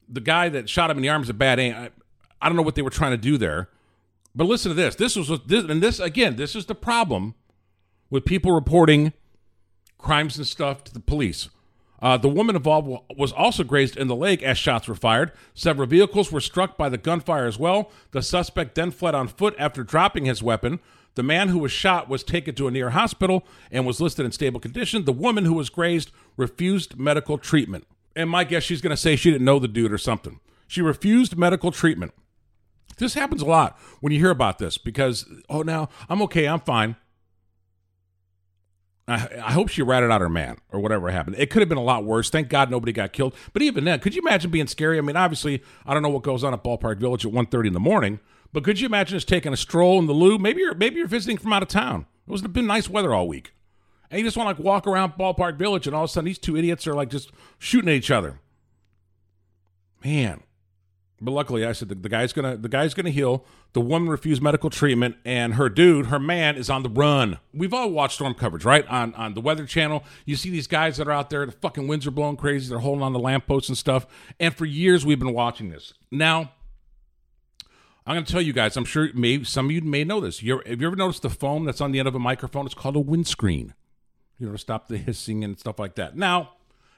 the 0.08 0.20
guy 0.20 0.48
that 0.50 0.68
shot 0.68 0.90
him 0.90 0.98
in 0.98 1.02
the 1.02 1.08
arm 1.08 1.22
is 1.22 1.30
a 1.30 1.34
bad 1.34 1.58
aim. 1.58 1.74
I, 1.74 1.90
I, 2.40 2.48
don't 2.48 2.56
know 2.56 2.62
what 2.62 2.74
they 2.74 2.82
were 2.82 2.90
trying 2.90 3.12
to 3.12 3.16
do 3.16 3.38
there. 3.38 3.70
But 4.34 4.44
listen 4.44 4.68
to 4.70 4.74
this. 4.74 4.94
This 4.94 5.16
was 5.16 5.28
this, 5.46 5.64
and 5.64 5.82
this 5.82 5.98
again. 5.98 6.36
This 6.36 6.54
is 6.54 6.66
the 6.66 6.74
problem 6.74 7.34
with 8.10 8.26
people 8.26 8.52
reporting 8.52 9.14
crimes 9.96 10.36
and 10.36 10.46
stuff 10.46 10.84
to 10.84 10.92
the 10.92 11.00
police. 11.00 11.48
Uh, 12.00 12.18
the 12.18 12.28
woman 12.28 12.54
involved 12.54 12.88
was 13.16 13.32
also 13.32 13.64
grazed 13.64 13.96
in 13.96 14.08
the 14.08 14.14
leg 14.14 14.42
as 14.42 14.58
shots 14.58 14.86
were 14.86 14.94
fired. 14.94 15.32
Several 15.54 15.88
vehicles 15.88 16.30
were 16.30 16.42
struck 16.42 16.76
by 16.76 16.90
the 16.90 16.98
gunfire 16.98 17.46
as 17.46 17.58
well. 17.58 17.90
The 18.10 18.22
suspect 18.22 18.74
then 18.74 18.90
fled 18.90 19.14
on 19.14 19.28
foot 19.28 19.54
after 19.58 19.82
dropping 19.82 20.26
his 20.26 20.42
weapon. 20.42 20.80
The 21.16 21.22
man 21.22 21.48
who 21.48 21.58
was 21.58 21.72
shot 21.72 22.08
was 22.08 22.22
taken 22.22 22.54
to 22.54 22.68
a 22.68 22.70
near 22.70 22.90
hospital 22.90 23.44
and 23.70 23.86
was 23.86 24.00
listed 24.00 24.24
in 24.24 24.32
stable 24.32 24.60
condition. 24.60 25.04
The 25.04 25.12
woman 25.12 25.46
who 25.46 25.54
was 25.54 25.70
grazed 25.70 26.10
refused 26.36 26.98
medical 26.98 27.38
treatment. 27.38 27.86
And 28.14 28.30
my 28.30 28.44
guess, 28.44 28.62
she's 28.62 28.80
going 28.80 28.90
to 28.90 28.96
say 28.96 29.16
she 29.16 29.30
didn't 29.30 29.44
know 29.44 29.58
the 29.58 29.66
dude 29.66 29.92
or 29.92 29.98
something. 29.98 30.40
She 30.68 30.82
refused 30.82 31.36
medical 31.36 31.72
treatment. 31.72 32.12
This 32.98 33.14
happens 33.14 33.42
a 33.42 33.46
lot 33.46 33.78
when 34.00 34.12
you 34.12 34.18
hear 34.18 34.30
about 34.30 34.58
this 34.58 34.78
because, 34.78 35.26
oh, 35.48 35.62
now 35.62 35.88
I'm 36.08 36.22
okay, 36.22 36.46
I'm 36.46 36.60
fine. 36.60 36.96
I, 39.08 39.28
I 39.42 39.52
hope 39.52 39.68
she 39.68 39.82
ratted 39.82 40.10
out 40.10 40.20
her 40.20 40.28
man 40.28 40.58
or 40.70 40.80
whatever 40.80 41.10
happened. 41.10 41.36
It 41.38 41.50
could 41.50 41.60
have 41.60 41.68
been 41.68 41.78
a 41.78 41.82
lot 41.82 42.04
worse. 42.04 42.28
Thank 42.28 42.48
God 42.48 42.70
nobody 42.70 42.92
got 42.92 43.12
killed. 43.12 43.34
But 43.52 43.62
even 43.62 43.84
then, 43.84 44.00
could 44.00 44.14
you 44.14 44.20
imagine 44.20 44.50
being 44.50 44.66
scary? 44.66 44.98
I 44.98 45.02
mean, 45.02 45.16
obviously, 45.16 45.62
I 45.86 45.94
don't 45.94 46.02
know 46.02 46.08
what 46.08 46.22
goes 46.22 46.42
on 46.42 46.52
at 46.52 46.64
Ballpark 46.64 46.98
Village 46.98 47.24
at 47.24 47.32
1.30 47.32 47.68
in 47.68 47.72
the 47.72 47.80
morning, 47.80 48.18
but 48.56 48.64
could 48.64 48.80
you 48.80 48.86
imagine 48.86 49.18
just 49.18 49.28
taking 49.28 49.52
a 49.52 49.56
stroll 49.56 49.98
in 49.98 50.06
the 50.06 50.14
loo? 50.14 50.38
Maybe 50.38 50.62
you're 50.62 50.74
maybe 50.74 50.96
you're 50.96 51.06
visiting 51.06 51.36
from 51.36 51.52
out 51.52 51.62
of 51.62 51.68
town. 51.68 52.06
It 52.26 52.30
was 52.30 52.40
been 52.40 52.66
nice 52.66 52.88
weather 52.88 53.12
all 53.12 53.28
week, 53.28 53.52
and 54.10 54.18
you 54.18 54.24
just 54.24 54.34
want 54.34 54.46
to 54.46 54.62
like 54.62 54.66
walk 54.66 54.86
around 54.86 55.12
Ballpark 55.12 55.58
Village, 55.58 55.86
and 55.86 55.94
all 55.94 56.04
of 56.04 56.08
a 56.08 56.12
sudden 56.14 56.24
these 56.24 56.38
two 56.38 56.56
idiots 56.56 56.86
are 56.86 56.94
like 56.94 57.10
just 57.10 57.32
shooting 57.58 57.90
at 57.90 57.94
each 57.96 58.10
other. 58.10 58.40
Man, 60.02 60.42
but 61.20 61.32
luckily, 61.32 61.66
I 61.66 61.72
said 61.72 61.90
the, 61.90 61.96
the, 61.96 62.08
guy's 62.08 62.32
gonna 62.32 62.56
the 62.56 62.70
guy's 62.70 62.94
gonna 62.94 63.10
heal. 63.10 63.44
The 63.74 63.82
woman 63.82 64.08
refused 64.08 64.40
medical 64.40 64.70
treatment, 64.70 65.16
and 65.26 65.56
her 65.56 65.68
dude, 65.68 66.06
her 66.06 66.18
man, 66.18 66.56
is 66.56 66.70
on 66.70 66.82
the 66.82 66.88
run. 66.88 67.38
We've 67.52 67.74
all 67.74 67.90
watched 67.90 68.14
storm 68.14 68.32
coverage, 68.32 68.64
right? 68.64 68.88
On 68.88 69.12
on 69.16 69.34
the 69.34 69.42
Weather 69.42 69.66
Channel, 69.66 70.02
you 70.24 70.34
see 70.34 70.48
these 70.48 70.66
guys 70.66 70.96
that 70.96 71.06
are 71.08 71.12
out 71.12 71.28
there. 71.28 71.44
The 71.44 71.52
fucking 71.52 71.88
winds 71.88 72.06
are 72.06 72.10
blowing 72.10 72.38
crazy. 72.38 72.70
They're 72.70 72.78
holding 72.78 73.02
on 73.02 73.12
to 73.12 73.18
lampposts 73.18 73.68
and 73.68 73.76
stuff. 73.76 74.06
And 74.40 74.56
for 74.56 74.64
years, 74.64 75.04
we've 75.04 75.18
been 75.18 75.34
watching 75.34 75.68
this. 75.68 75.92
Now, 76.10 76.52
I'm 78.06 78.14
going 78.14 78.24
to 78.24 78.32
tell 78.32 78.42
you 78.42 78.52
guys. 78.52 78.76
I'm 78.76 78.84
sure 78.84 79.08
maybe 79.14 79.44
some 79.44 79.66
of 79.66 79.72
you 79.72 79.80
may 79.80 80.04
know 80.04 80.20
this. 80.20 80.42
You're, 80.42 80.62
have 80.66 80.80
you 80.80 80.86
ever 80.86 80.96
noticed 80.96 81.22
the 81.22 81.30
foam 81.30 81.64
that's 81.64 81.80
on 81.80 81.90
the 81.90 81.98
end 81.98 82.06
of 82.06 82.14
a 82.14 82.20
microphone? 82.20 82.66
It's 82.66 82.74
called 82.74 82.96
a 82.96 83.00
windscreen. 83.00 83.74
You 84.38 84.46
know, 84.46 84.52
to 84.52 84.58
stop 84.58 84.88
the 84.88 84.98
hissing 84.98 85.42
and 85.42 85.58
stuff 85.58 85.78
like 85.78 85.94
that. 85.96 86.16
Now, 86.16 86.50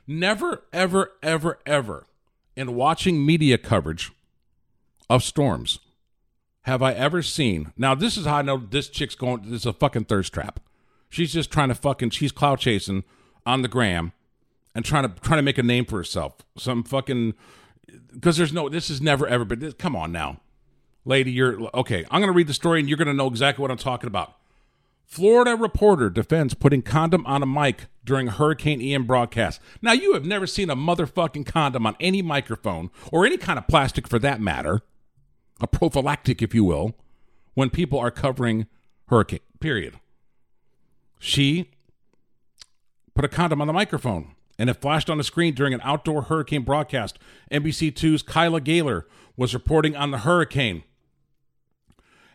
never, 0.06 0.64
ever, 0.72 1.12
ever, 1.22 1.58
ever, 1.64 2.06
in 2.56 2.74
watching 2.74 3.24
media 3.24 3.56
coverage 3.56 4.10
of 5.08 5.22
storms, 5.22 5.78
have 6.62 6.82
I 6.82 6.92
ever 6.92 7.22
seen. 7.22 7.72
Now, 7.76 7.94
this 7.94 8.16
is 8.16 8.26
how 8.26 8.36
I 8.36 8.42
know 8.42 8.58
this 8.58 8.88
chick's 8.88 9.14
going. 9.14 9.42
This 9.42 9.62
is 9.62 9.66
a 9.66 9.72
fucking 9.72 10.04
thirst 10.04 10.34
trap. 10.34 10.60
She's 11.08 11.32
just 11.32 11.50
trying 11.50 11.68
to 11.68 11.74
fucking 11.74 12.10
she's 12.10 12.32
cloud 12.32 12.58
chasing 12.58 13.04
on 13.46 13.62
the 13.62 13.68
gram 13.68 14.12
and 14.74 14.84
trying 14.84 15.04
to 15.04 15.20
trying 15.20 15.38
to 15.38 15.42
make 15.42 15.58
a 15.58 15.62
name 15.62 15.86
for 15.86 15.96
herself. 15.96 16.34
Some 16.58 16.82
fucking 16.84 17.34
because 18.12 18.36
there's 18.36 18.52
no 18.52 18.68
this 18.68 18.88
has 18.88 19.00
never 19.00 19.26
ever 19.26 19.44
been. 19.44 19.72
Come 19.72 19.96
on 19.96 20.12
now, 20.12 20.40
lady. 21.04 21.30
You're 21.30 21.68
okay. 21.74 22.04
I'm 22.10 22.20
gonna 22.20 22.32
read 22.32 22.46
the 22.46 22.54
story 22.54 22.80
and 22.80 22.88
you're 22.88 22.98
gonna 22.98 23.14
know 23.14 23.28
exactly 23.28 23.62
what 23.62 23.70
I'm 23.70 23.78
talking 23.78 24.06
about. 24.06 24.34
Florida 25.08 25.56
reporter 25.56 26.10
defends 26.10 26.52
putting 26.52 26.82
condom 26.82 27.24
on 27.24 27.42
a 27.42 27.46
mic 27.46 27.86
during 28.04 28.26
Hurricane 28.26 28.82
Ian 28.82 29.04
broadcast. 29.04 29.58
Now, 29.80 29.92
you 29.92 30.12
have 30.12 30.26
never 30.26 30.46
seen 30.46 30.68
a 30.68 30.76
motherfucking 30.76 31.46
condom 31.46 31.86
on 31.86 31.96
any 31.98 32.20
microphone 32.20 32.90
or 33.10 33.24
any 33.24 33.38
kind 33.38 33.58
of 33.58 33.66
plastic 33.66 34.06
for 34.06 34.18
that 34.18 34.38
matter, 34.38 34.82
a 35.62 35.66
prophylactic, 35.66 36.42
if 36.42 36.54
you 36.54 36.62
will, 36.62 36.94
when 37.54 37.70
people 37.70 37.98
are 37.98 38.10
covering 38.10 38.66
hurricane, 39.06 39.40
period. 39.60 39.98
She 41.18 41.70
put 43.14 43.24
a 43.24 43.28
condom 43.28 43.62
on 43.62 43.66
the 43.66 43.72
microphone 43.72 44.34
and 44.58 44.68
it 44.68 44.80
flashed 44.80 45.08
on 45.08 45.18
the 45.18 45.24
screen 45.24 45.54
during 45.54 45.74
an 45.74 45.80
outdoor 45.82 46.22
hurricane 46.22 46.62
broadcast. 46.62 47.18
NBC2's 47.50 48.22
Kyla 48.22 48.60
Galer 48.60 49.06
was 49.36 49.54
reporting 49.54 49.96
on 49.96 50.10
the 50.10 50.18
hurricane 50.18 50.82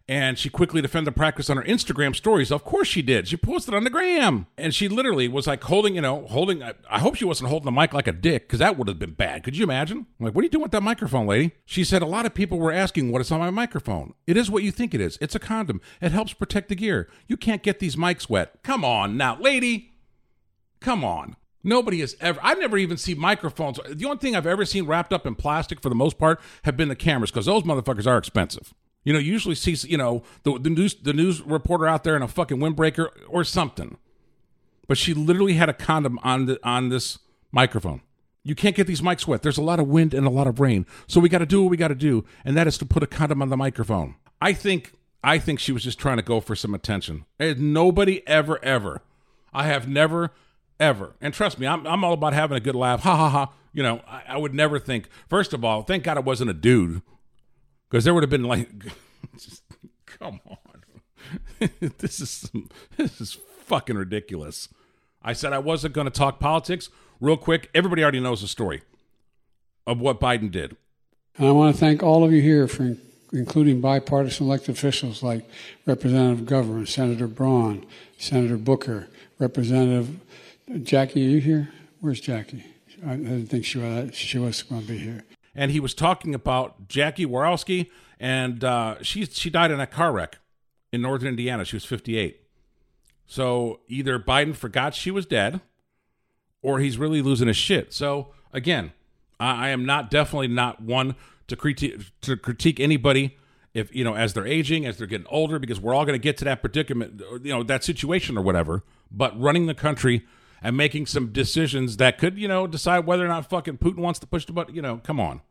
and 0.08 0.38
she 0.38 0.50
quickly 0.50 0.82
defended 0.82 1.14
the 1.14 1.18
practice 1.18 1.50
on 1.50 1.58
her 1.58 1.64
Instagram 1.64 2.16
stories. 2.16 2.52
Of 2.52 2.66
course 2.66 2.88
she 2.88 3.02
did. 3.02 3.28
She 3.28 3.38
posted 3.38 3.74
on 3.74 3.86
the 3.86 3.90
gram, 3.90 4.48
and 4.58 4.76
she 4.76 4.90
literally 4.90 5.28
was 5.28 5.48
like 5.48 5.64
holding, 5.64 5.96
you 5.96 6.02
know, 6.02 6.28
holding. 6.28 6.62
I 6.62 7.00
hope 7.00 7.16
she 7.16 7.26
wasn't 7.26 7.50
holding 7.50 7.66
the 7.66 7.72
mic 7.72 7.94
like 7.94 8.08
a 8.08 8.12
dick, 8.12 8.48
because 8.48 8.60
that 8.60 8.78
would 8.78 8.90
have 8.90 9.00
been 9.00 9.14
bad. 9.14 9.44
Could 9.44 9.56
you 9.56 9.64
imagine? 9.64 10.06
I'm 10.20 10.26
like, 10.26 10.36
what 10.36 10.42
are 10.42 10.46
you 10.46 10.50
doing 10.50 10.64
with 10.64 10.72
that 10.74 10.84
microphone, 10.84 11.26
lady? 11.26 11.52
She 11.66 11.84
said 11.84 12.02
a 12.02 12.08
lot 12.08 12.26
of 12.26 12.34
people 12.34 12.60
were 12.60 12.72
asking 12.72 13.12
what 13.12 13.22
is 13.22 13.32
on 13.32 13.40
my 13.40 13.50
microphone. 13.50 14.14
It 14.28 14.36
is 14.36 14.52
what 14.52 14.64
you 14.64 14.72
think 14.72 14.94
it 14.94 15.02
is. 15.02 15.18
It's 15.22 15.36
a 15.36 15.40
condom. 15.40 15.80
It 16.02 16.12
helps 16.12 16.34
protect 16.34 16.70
the 16.70 16.76
gear. 16.76 17.10
You 17.28 17.38
can't 17.38 17.64
get 17.64 17.80
these 17.80 17.96
mics 17.96 18.30
wet. 18.30 18.62
Come 18.62 18.84
on 18.84 19.16
now, 19.16 19.40
lady. 19.40 19.94
Come 20.82 21.06
on. 21.06 21.38
Nobody 21.64 22.02
has 22.02 22.16
ever. 22.20 22.40
I've 22.44 22.60
never 22.60 22.78
even 22.78 22.98
seen 22.98 23.18
microphones. 23.18 23.80
The 23.90 24.06
only 24.06 24.18
thing 24.18 24.36
I've 24.36 24.46
ever 24.46 24.66
seen 24.66 24.86
wrapped 24.86 25.14
up 25.14 25.26
in 25.26 25.36
plastic, 25.36 25.82
for 25.82 25.90
the 25.90 25.96
most 25.96 26.18
part, 26.18 26.42
have 26.64 26.76
been 26.76 26.90
the 26.90 26.96
cameras 26.96 27.32
because 27.32 27.46
those 27.46 27.64
motherfuckers 27.64 28.06
are 28.06 28.18
expensive. 28.18 28.74
You 29.06 29.14
know, 29.14 29.20
you 29.20 29.32
usually 29.32 29.56
see 29.56 29.76
you 29.88 29.98
know 29.98 30.24
the, 30.44 30.60
the 30.60 30.70
news 30.70 30.96
the 30.96 31.14
news 31.14 31.42
reporter 31.42 31.88
out 31.88 32.04
there 32.04 32.16
in 32.16 32.22
a 32.22 32.28
fucking 32.28 32.58
windbreaker 32.58 33.10
or 33.30 33.44
something. 33.44 33.98
But 34.88 34.98
she 34.98 35.14
literally 35.14 35.54
had 35.54 35.70
a 35.70 35.74
condom 35.74 36.20
on 36.24 36.46
the 36.46 36.60
on 36.64 36.90
this 36.90 37.20
microphone. 37.52 38.02
You 38.44 38.56
can't 38.56 38.76
get 38.76 38.88
these 38.88 39.02
mics 39.02 39.26
wet. 39.26 39.42
There's 39.42 39.58
a 39.58 39.64
lot 39.64 39.80
of 39.80 39.88
wind 39.88 40.14
and 40.14 40.28
a 40.28 40.30
lot 40.30 40.48
of 40.48 40.60
rain. 40.60 40.86
So 41.08 41.22
we 41.22 41.30
got 41.30 41.38
to 41.38 41.46
do 41.46 41.64
what 41.64 41.72
we 41.72 41.78
got 41.78 41.88
to 41.90 41.96
do, 41.96 42.26
and 42.44 42.58
that 42.58 42.68
is 42.68 42.78
to 42.80 42.86
put 42.86 43.02
a 43.02 43.08
condom 43.08 43.42
on 43.42 43.48
the 43.50 43.56
microphone. 43.56 44.16
I 44.42 44.52
think 44.52 44.94
I 45.24 45.38
think 45.40 45.60
she 45.60 45.72
was 45.72 45.84
just 45.84 46.00
trying 46.00 46.18
to 46.18 46.24
go 46.24 46.42
for 46.42 46.56
some 46.56 46.74
attention. 46.74 47.26
And 47.40 47.74
nobody 47.74 48.28
ever 48.28 48.64
ever. 48.64 49.02
I 49.54 49.68
have 49.68 49.88
never 49.88 50.32
ever. 50.84 51.14
And 51.22 51.34
trust 51.34 51.60
me, 51.60 51.66
I'm 51.66 51.88
I'm 51.88 52.04
all 52.04 52.14
about 52.14 52.34
having 52.34 52.58
a 52.58 52.60
good 52.60 52.76
laugh. 52.76 53.02
Ha 53.02 53.16
ha 53.16 53.30
ha. 53.30 53.52
You 53.74 53.82
know, 53.82 54.02
I, 54.08 54.24
I 54.30 54.38
would 54.38 54.54
never 54.54 54.78
think. 54.78 55.10
First 55.28 55.54
of 55.54 55.66
all, 55.66 55.82
thank 55.82 56.04
God 56.04 56.18
it 56.18 56.24
wasn't 56.24 56.50
a 56.52 56.54
dude 56.54 57.02
because 57.90 58.04
there 58.04 58.14
would 58.14 58.24
have 58.24 58.30
been 58.30 58.44
like, 58.44 58.70
just, 59.38 59.64
come 60.06 60.40
on, 60.48 61.70
this 61.98 62.20
is 62.20 62.52
this 62.98 63.20
is 63.20 63.38
fucking 63.62 63.98
ridiculous. 63.98 64.70
I 65.22 65.34
said 65.34 65.54
I 65.54 65.60
wasn't 65.60 65.94
going 65.94 66.06
to 66.06 66.12
talk 66.12 66.40
politics. 66.40 66.90
Real 67.20 67.38
quick, 67.38 67.70
everybody 67.74 68.04
already 68.04 68.20
knows 68.20 68.42
the 68.42 68.48
story 68.48 68.84
of 69.88 70.00
what 70.00 70.20
Biden 70.20 70.52
did. 70.52 70.76
And 71.38 71.48
I 71.48 71.52
want 71.52 71.74
to 71.74 71.80
thank 71.80 72.04
all 72.04 72.24
of 72.24 72.32
you 72.32 72.42
here 72.42 72.68
for 72.68 72.98
including 73.32 73.82
bipartisan 73.82 74.46
elected 74.46 74.76
officials 74.76 75.24
like 75.24 75.50
Representative 75.86 76.46
Governor, 76.46 76.86
Senator 76.86 77.28
Braun, 77.28 77.86
Senator 78.18 78.58
Booker, 78.58 79.08
Representative 79.40 80.20
Jackie. 80.84 81.26
Are 81.26 81.30
you 81.30 81.40
here? 81.40 81.70
Where's 82.00 82.20
Jackie? 82.20 82.66
I 83.06 83.16
didn't 83.16 83.48
think 83.48 83.66
she 83.66 83.80
was, 83.80 84.16
she 84.16 84.38
was 84.38 84.62
going 84.64 84.82
to 84.82 84.88
be 84.88 84.98
here 84.98 85.24
and 85.56 85.72
he 85.72 85.80
was 85.80 85.94
talking 85.94 86.34
about 86.34 86.88
Jackie 86.88 87.26
Walorski, 87.26 87.90
and 88.20 88.64
uh, 88.64 88.96
she 89.02 89.26
she 89.26 89.50
died 89.50 89.72
in 89.72 89.80
a 89.80 89.88
car 89.88 90.12
wreck 90.12 90.40
in 90.92 91.02
northern 91.02 91.30
Indiana. 91.30 91.66
She 91.66 91.76
was 91.76 91.86
58. 91.86 92.40
So 93.26 93.80
either 93.88 94.20
Biden 94.20 94.56
forgot 94.56 94.94
she 94.94 95.12
was 95.12 95.26
dead, 95.26 95.62
or 96.62 96.80
he's 96.80 96.98
really 96.98 97.22
losing 97.22 97.48
his 97.48 97.58
shit. 97.58 97.94
So 97.94 98.30
again, 98.52 98.94
I, 99.40 99.68
I 99.68 99.70
am 99.70 99.86
not 99.86 100.10
definitely 100.10 100.48
not 100.48 100.82
one 100.82 101.16
to 101.48 101.56
critique 101.56 102.12
to 102.22 102.36
critique 102.36 102.80
anybody 102.80 103.38
if 103.74 103.94
you 103.96 104.04
know 104.04 104.16
as 104.16 104.34
they're 104.34 104.48
aging, 104.48 104.86
as 104.86 104.98
they're 104.98 105.08
getting 105.08 105.28
older, 105.30 105.60
because 105.60 105.80
we're 105.80 105.94
all 105.94 106.06
going 106.06 106.20
to 106.20 106.24
get 106.24 106.38
to 106.38 106.46
that 106.46 106.62
predicament, 106.62 107.22
you 107.44 107.54
know, 107.54 107.64
that 107.64 107.84
situation 107.84 108.38
or 108.38 108.42
whatever. 108.42 108.84
But 109.12 109.40
running 109.40 109.68
the 109.68 109.76
country 109.76 110.24
and 110.64 110.78
making 110.78 111.06
some 111.06 111.32
decisions 111.32 111.98
that 111.98 112.18
could, 112.18 112.40
you 112.40 112.48
know, 112.48 112.66
decide 112.66 113.06
whether 113.06 113.26
or 113.26 113.28
not 113.28 113.50
fucking 113.50 113.78
Putin 113.78 113.98
wants 113.98 114.20
to 114.20 114.28
push 114.28 114.46
the 114.46 114.54
button. 114.54 114.74
You 114.74 114.82
know, 114.82 115.02
come 115.04 115.20
on. 115.20 115.42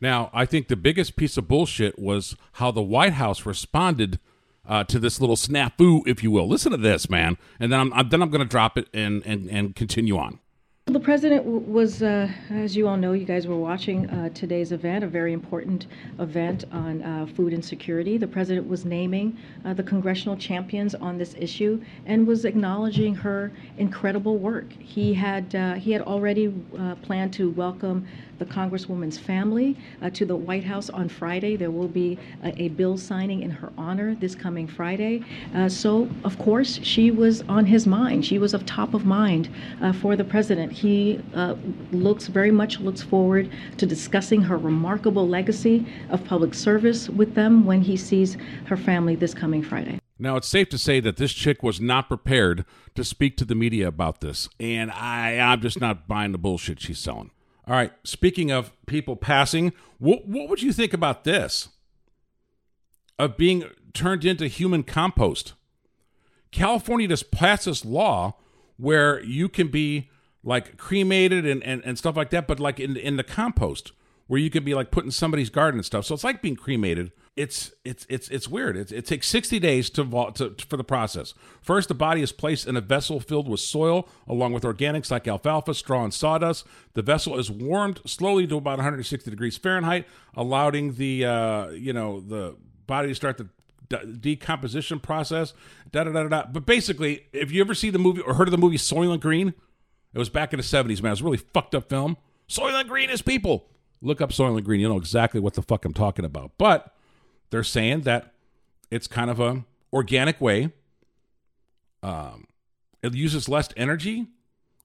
Now, 0.00 0.30
I 0.32 0.46
think 0.46 0.68
the 0.68 0.76
biggest 0.76 1.16
piece 1.16 1.36
of 1.36 1.46
bullshit 1.46 1.98
was 1.98 2.36
how 2.52 2.70
the 2.70 2.82
White 2.82 3.14
House 3.14 3.44
responded 3.44 4.18
uh, 4.66 4.84
to 4.84 4.98
this 4.98 5.20
little 5.20 5.36
snafu, 5.36 6.02
if 6.06 6.22
you 6.22 6.30
will. 6.30 6.48
Listen 6.48 6.72
to 6.72 6.78
this, 6.78 7.10
man, 7.10 7.36
and 7.60 7.72
then 7.72 7.80
I'm, 7.80 7.92
I'm 7.92 8.08
then 8.08 8.22
I'm 8.22 8.30
going 8.30 8.42
to 8.42 8.48
drop 8.48 8.78
it 8.78 8.88
and 8.94 9.22
and 9.26 9.48
and 9.50 9.76
continue 9.76 10.16
on. 10.16 10.40
The 10.88 11.00
president 11.00 11.44
was, 11.44 12.02
uh, 12.02 12.30
as 12.48 12.74
you 12.74 12.88
all 12.88 12.96
know, 12.96 13.12
you 13.12 13.26
guys 13.26 13.46
were 13.46 13.58
watching 13.58 14.08
uh, 14.08 14.30
today's 14.30 14.72
event, 14.72 15.04
a 15.04 15.06
very 15.06 15.34
important 15.34 15.86
event 16.18 16.64
on 16.72 17.02
uh, 17.02 17.26
food 17.26 17.52
insecurity. 17.52 18.16
The 18.16 18.26
president 18.26 18.66
was 18.66 18.86
naming 18.86 19.36
uh, 19.66 19.74
the 19.74 19.82
congressional 19.82 20.34
champions 20.34 20.94
on 20.94 21.18
this 21.18 21.34
issue 21.38 21.82
and 22.06 22.26
was 22.26 22.46
acknowledging 22.46 23.14
her 23.16 23.52
incredible 23.76 24.38
work. 24.38 24.72
He 24.72 25.12
had 25.12 25.54
uh, 25.54 25.74
he 25.74 25.90
had 25.90 26.00
already 26.00 26.54
uh, 26.78 26.94
planned 27.02 27.34
to 27.34 27.50
welcome 27.50 28.08
the 28.38 28.44
Congresswoman's 28.44 29.18
family 29.18 29.76
uh, 30.02 30.10
to 30.10 30.24
the 30.24 30.36
White 30.36 30.64
House 30.64 30.90
on 30.90 31.08
Friday. 31.08 31.56
There 31.56 31.70
will 31.70 31.88
be 31.88 32.18
a, 32.42 32.62
a 32.62 32.68
bill 32.68 32.96
signing 32.96 33.42
in 33.42 33.50
her 33.50 33.72
honor 33.76 34.14
this 34.14 34.34
coming 34.34 34.66
Friday. 34.66 35.22
Uh, 35.54 35.68
so, 35.68 36.08
of 36.24 36.38
course, 36.38 36.80
she 36.82 37.10
was 37.10 37.42
on 37.42 37.66
his 37.66 37.86
mind. 37.86 38.24
She 38.24 38.38
was 38.38 38.54
of 38.54 38.64
top 38.66 38.94
of 38.94 39.04
mind 39.04 39.48
uh, 39.80 39.92
for 39.92 40.16
the 40.16 40.24
president. 40.24 40.72
He 40.72 41.20
uh, 41.34 41.54
looks 41.92 42.26
very 42.26 42.50
much 42.50 42.80
looks 42.80 43.02
forward 43.02 43.50
to 43.76 43.86
discussing 43.86 44.42
her 44.42 44.56
remarkable 44.56 45.26
legacy 45.28 45.86
of 46.10 46.24
public 46.24 46.54
service 46.54 47.08
with 47.08 47.34
them 47.34 47.64
when 47.64 47.82
he 47.82 47.96
sees 47.96 48.36
her 48.66 48.76
family 48.76 49.14
this 49.16 49.34
coming 49.34 49.62
Friday. 49.62 49.98
Now, 50.20 50.36
it's 50.36 50.48
safe 50.48 50.68
to 50.70 50.78
say 50.78 50.98
that 51.00 51.16
this 51.16 51.32
chick 51.32 51.62
was 51.62 51.80
not 51.80 52.08
prepared 52.08 52.64
to 52.96 53.04
speak 53.04 53.36
to 53.36 53.44
the 53.44 53.54
media 53.54 53.86
about 53.86 54.20
this, 54.20 54.48
and 54.58 54.90
I, 54.90 55.38
I'm 55.38 55.60
just 55.60 55.80
not 55.80 56.08
buying 56.08 56.32
the 56.32 56.38
bullshit 56.38 56.80
she's 56.80 56.98
selling. 56.98 57.30
All 57.68 57.74
right. 57.74 57.92
Speaking 58.02 58.50
of 58.50 58.72
people 58.86 59.14
passing, 59.14 59.74
what, 59.98 60.26
what 60.26 60.48
would 60.48 60.62
you 60.62 60.72
think 60.72 60.94
about 60.94 61.24
this? 61.24 61.68
Of 63.18 63.36
being 63.36 63.64
turned 63.92 64.24
into 64.24 64.46
human 64.46 64.82
compost. 64.82 65.52
California 66.50 67.08
just 67.08 67.30
passed 67.30 67.66
this 67.66 67.84
law 67.84 68.36
where 68.78 69.22
you 69.22 69.50
can 69.50 69.68
be 69.68 70.08
like 70.42 70.78
cremated 70.78 71.44
and, 71.44 71.62
and, 71.62 71.82
and 71.84 71.98
stuff 71.98 72.16
like 72.16 72.30
that, 72.30 72.46
but 72.46 72.58
like 72.58 72.80
in, 72.80 72.96
in 72.96 73.16
the 73.16 73.24
compost 73.24 73.92
where 74.28 74.40
you 74.40 74.48
could 74.48 74.64
be 74.64 74.74
like 74.74 74.90
put 74.90 75.04
in 75.04 75.10
somebody's 75.10 75.50
garden 75.50 75.78
and 75.78 75.84
stuff. 75.84 76.06
So 76.06 76.14
it's 76.14 76.24
like 76.24 76.40
being 76.40 76.56
cremated, 76.56 77.12
it's 77.38 77.70
it's 77.84 78.04
it's 78.08 78.28
it's 78.28 78.48
weird. 78.48 78.76
It, 78.76 78.90
it 78.90 79.06
takes 79.06 79.28
60 79.28 79.60
days 79.60 79.88
to, 79.90 80.04
to, 80.34 80.56
for 80.68 80.76
the 80.76 80.82
process. 80.82 81.34
First, 81.62 81.88
the 81.88 81.94
body 81.94 82.20
is 82.20 82.32
placed 82.32 82.66
in 82.66 82.76
a 82.76 82.80
vessel 82.80 83.20
filled 83.20 83.48
with 83.48 83.60
soil 83.60 84.08
along 84.26 84.54
with 84.54 84.64
organics 84.64 85.12
like 85.12 85.28
alfalfa, 85.28 85.74
straw, 85.74 86.02
and 86.02 86.12
sawdust. 86.12 86.66
The 86.94 87.02
vessel 87.02 87.38
is 87.38 87.48
warmed 87.48 88.00
slowly 88.04 88.48
to 88.48 88.56
about 88.56 88.78
160 88.78 89.30
degrees 89.30 89.56
Fahrenheit, 89.56 90.06
allowing 90.34 90.94
the 90.94 91.24
uh, 91.24 91.68
you 91.68 91.92
know 91.92 92.20
the 92.20 92.56
body 92.88 93.08
to 93.08 93.14
start 93.14 93.38
the 93.38 93.48
decomposition 94.20 94.98
process. 94.98 95.54
Da 95.92 96.04
da 96.04 96.10
da 96.10 96.26
da. 96.26 96.44
But 96.52 96.66
basically, 96.66 97.26
if 97.32 97.52
you 97.52 97.60
ever 97.60 97.74
see 97.74 97.90
the 97.90 98.00
movie 98.00 98.20
or 98.20 98.34
heard 98.34 98.48
of 98.48 98.52
the 98.52 98.58
movie 98.58 98.78
Soylent 98.78 99.20
Green, 99.20 99.54
it 100.12 100.18
was 100.18 100.28
back 100.28 100.52
in 100.52 100.56
the 100.56 100.64
70s. 100.64 101.00
Man, 101.00 101.10
it 101.10 101.10
was 101.10 101.20
a 101.20 101.24
really 101.24 101.36
fucked 101.36 101.76
up 101.76 101.88
film. 101.88 102.16
Soylent 102.48 102.88
Green 102.88 103.10
is 103.10 103.22
people. 103.22 103.68
Look 104.02 104.20
up 104.20 104.30
Soylent 104.30 104.64
Green. 104.64 104.80
You'll 104.80 104.94
know 104.94 104.98
exactly 104.98 105.38
what 105.40 105.54
the 105.54 105.62
fuck 105.62 105.84
I'm 105.84 105.94
talking 105.94 106.24
about. 106.24 106.52
But 106.58 106.92
they're 107.50 107.64
saying 107.64 108.02
that 108.02 108.34
it's 108.90 109.06
kind 109.06 109.30
of 109.30 109.40
a 109.40 109.64
organic 109.92 110.40
way. 110.40 110.72
Um, 112.02 112.46
it 113.02 113.14
uses 113.14 113.48
less 113.48 113.68
energy 113.76 114.26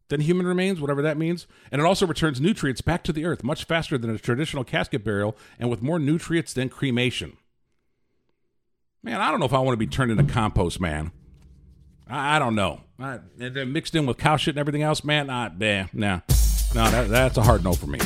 than 0.10 0.22
human 0.22 0.46
remains, 0.46 0.80
whatever 0.80 1.02
that 1.02 1.18
means, 1.18 1.48
and 1.72 1.82
it 1.82 1.86
also 1.86 2.06
returns 2.06 2.40
nutrients 2.40 2.82
back 2.82 3.04
to 3.04 3.14
the 3.14 3.26
earth 3.26 3.44
much 3.44 3.64
faster 3.66 3.98
than 3.98 4.10
a 4.10 4.18
traditional 4.18 4.64
casket 4.64 5.04
burial 5.04 5.36
and 5.60 5.70
with 5.70 5.82
more 5.82 6.00
nutrients 6.00 6.54
than 6.54 6.70
cremation. 6.70 7.38
Man, 9.02 9.20
I 9.20 9.32
don't 9.32 9.40
know 9.40 9.46
if 9.46 9.54
I 9.54 9.60
want 9.60 9.74
to 9.74 9.78
be 9.78 9.88
turned 9.88 10.12
into 10.12 10.32
compost, 10.32 10.80
man. 10.80 11.12
I, 12.08 12.36
I 12.36 12.40
don't 12.40 12.56
know. 12.56 12.82
I, 13.00 13.20
and 13.40 13.56
then 13.56 13.74
mixed 13.74 13.96
in 13.96 14.06
with 14.06 14.18
cow 14.18 14.38
shit 14.38 14.54
and 14.54 14.60
everything 14.60 14.82
else, 14.82 15.04
man. 15.04 15.30
I, 15.30 15.50
nah, 15.50 15.88
nah, 15.94 16.20
no, 16.74 16.92
that, 16.92 17.10
that's 17.10 17.38
a 17.38 17.44
hard 17.44 17.64
no 17.64 17.74
for 17.74 17.88
me. 17.88 18.00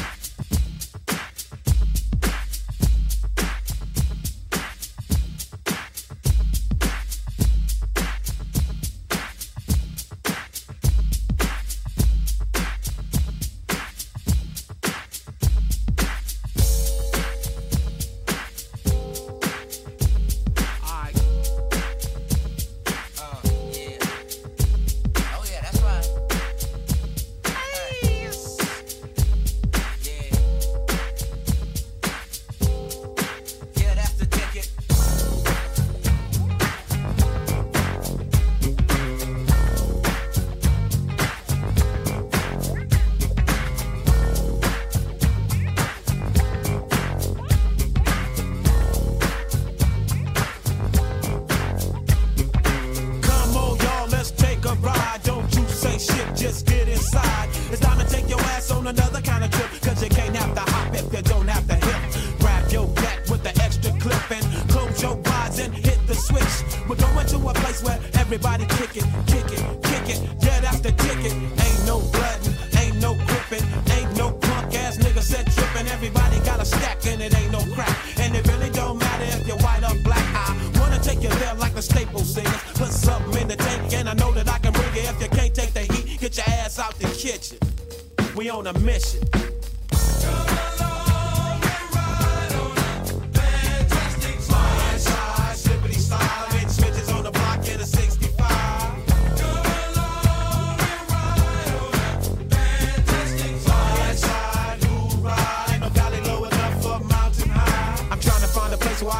On 88.67 88.75
a 88.75 88.79
mission. 88.79 89.16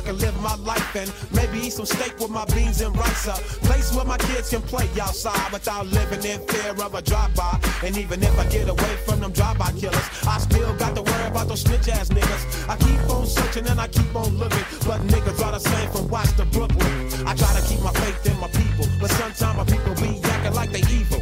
Can 0.08 0.18
live 0.20 0.42
my 0.42 0.56
life 0.64 0.96
and 0.96 1.12
maybe 1.36 1.68
eat 1.68 1.74
some 1.74 1.86
steak 1.86 2.18
with 2.18 2.30
my 2.30 2.46
beans 2.56 2.80
and 2.80 2.96
rice. 2.96 3.28
A 3.28 3.34
place 3.68 3.94
where 3.94 4.06
my 4.06 4.18
kids 4.18 4.50
can 4.50 4.62
play 4.62 4.88
outside 5.02 5.52
without 5.52 5.86
living 5.88 6.24
in 6.24 6.40
fear 6.48 6.72
of 6.72 6.96
a 6.96 7.02
drive-by. 7.02 7.60
And 7.84 7.98
even 7.98 8.24
if 8.24 8.40
I 8.40 8.46
get 8.48 8.70
away 8.70 8.94
from 9.06 9.20
them 9.20 9.34
drive-by 9.34 9.72
killers, 9.74 10.08
I 10.26 10.40
still 10.40 10.74
got 10.78 10.96
to 10.96 11.02
worry 11.02 11.28
about 11.28 11.50
those 11.50 11.62
snitch 11.62 11.90
ass 11.90 12.08
niggas. 12.08 12.70
I 12.70 12.78
keep 12.78 13.02
on 13.10 13.26
searching 13.26 13.68
and 13.68 13.82
I 13.82 13.88
keep 13.90 14.16
on 14.16 14.38
looking, 14.38 14.64
but 14.88 15.02
niggas 15.12 15.44
are 15.46 15.52
the 15.52 15.60
same 15.60 15.90
from 15.92 16.08
Watts 16.08 16.32
to 16.40 16.46
Brooklyn. 16.46 16.90
I 17.28 17.36
try 17.36 17.52
to 17.60 17.64
keep 17.68 17.82
my 17.82 17.92
faith 17.92 18.32
in 18.32 18.40
my 18.40 18.48
people, 18.48 18.88
but 19.02 19.12
sometimes 19.12 19.58
my 19.58 19.66
people 19.66 19.94
be 19.96 20.22
acting 20.24 20.54
like 20.54 20.72
they 20.72 20.84
evil. 20.88 21.22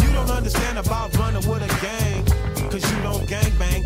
You 0.00 0.10
don't 0.14 0.30
understand 0.30 0.78
about 0.78 1.14
running 1.18 1.46
with 1.46 1.60
a 1.60 1.70
gang, 1.84 2.24
cause 2.70 2.90
you 2.90 3.02
don't 3.02 3.28
gang 3.28 3.52
bang. 3.58 3.84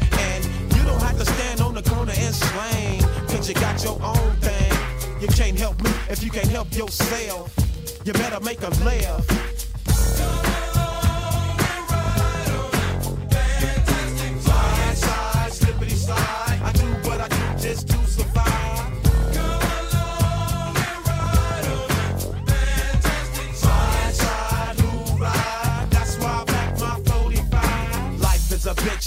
Don't 0.92 1.00
have 1.00 1.18
to 1.18 1.24
stand 1.24 1.61
on 1.62 1.74
the 1.74 1.83
corner 1.83 2.12
and 2.14 2.35
slang, 2.35 3.00
cause 3.26 3.48
you 3.48 3.55
got 3.55 3.83
your 3.83 3.98
own 4.02 4.37
thing. 4.42 4.72
You 5.22 5.28
can't 5.28 5.59
help 5.59 5.83
me 5.83 5.90
if 6.11 6.22
you 6.22 6.31
can't 6.31 6.48
help 6.48 6.70
yourself. 6.76 7.50
You 8.05 8.12
better 8.12 8.40
make 8.40 8.61
a 8.61 8.68
laugh. 8.85 9.26
Slide, 16.02 16.41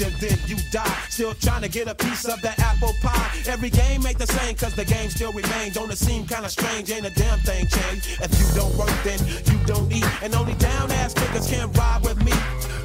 And 0.01 0.13
then 0.15 0.37
you 0.45 0.57
die. 0.71 0.97
Still 1.07 1.33
trying 1.35 1.61
to 1.61 1.69
get 1.69 1.87
a 1.87 1.95
piece 1.95 2.25
of 2.25 2.41
that 2.41 2.59
apple 2.59 2.91
pie. 3.01 3.31
Every 3.47 3.69
game 3.69 4.05
ain't 4.05 4.19
the 4.19 4.27
same 4.27 4.53
cause 4.55 4.75
the 4.75 4.83
game 4.83 5.09
still 5.09 5.31
remains. 5.31 5.75
Don't 5.75 5.89
it 5.89 5.97
seem 5.97 6.27
kinda 6.27 6.49
strange? 6.49 6.91
Ain't 6.91 7.05
a 7.05 7.11
damn 7.11 7.39
thing 7.39 7.65
changed. 7.67 8.19
If 8.21 8.37
you 8.37 8.45
don't 8.59 8.75
work, 8.75 8.91
then 9.05 9.19
you 9.45 9.57
don't 9.65 9.89
eat. 9.89 10.05
And 10.21 10.35
only 10.35 10.53
down 10.55 10.91
ass 10.91 11.13
niggas 11.13 11.49
can 11.49 11.71
ride 11.71 12.03
with 12.03 12.21
me. 12.25 12.33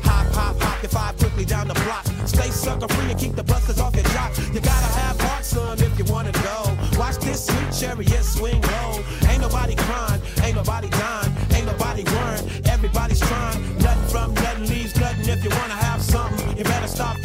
Hop, 0.06 0.32
hop, 0.32 0.62
hop, 0.62 0.69
quickly 1.40 1.56
down 1.56 1.68
the 1.68 1.74
block. 1.84 2.04
Stay 2.26 2.50
sucker 2.50 2.88
free 2.88 3.10
and 3.10 3.18
keep 3.18 3.34
the 3.34 3.42
busters 3.42 3.80
off 3.80 3.94
your 3.94 4.04
jock. 4.04 4.36
You 4.52 4.60
gotta 4.60 4.90
have 5.00 5.20
heart, 5.20 5.44
son, 5.44 5.78
if 5.80 5.98
you 5.98 6.04
wanna 6.12 6.32
go. 6.32 6.98
Watch 6.98 7.16
this 7.18 7.46
sweet 7.46 7.72
chariot 7.72 8.24
swing 8.24 8.60
low. 8.60 9.02
Ain't 9.28 9.40
nobody 9.40 9.74
crying, 9.74 10.20
ain't 10.42 10.56
nobody 10.56 10.88
dying, 10.90 11.32
ain't 11.54 11.66
nobody 11.66 12.04
worrying. 12.04 12.66
Everybody's 12.66 13.20
trying. 13.20 13.60
Nothing 13.78 14.08
from 14.08 14.34
nothing 14.34 14.66
leaves 14.68 14.94
nothing. 14.96 15.28
If 15.28 15.44
you 15.44 15.50
wanna 15.50 15.80
have 15.88 16.02
something, 16.02 16.58
you 16.58 16.64
better 16.64 16.88
stop 16.88 17.16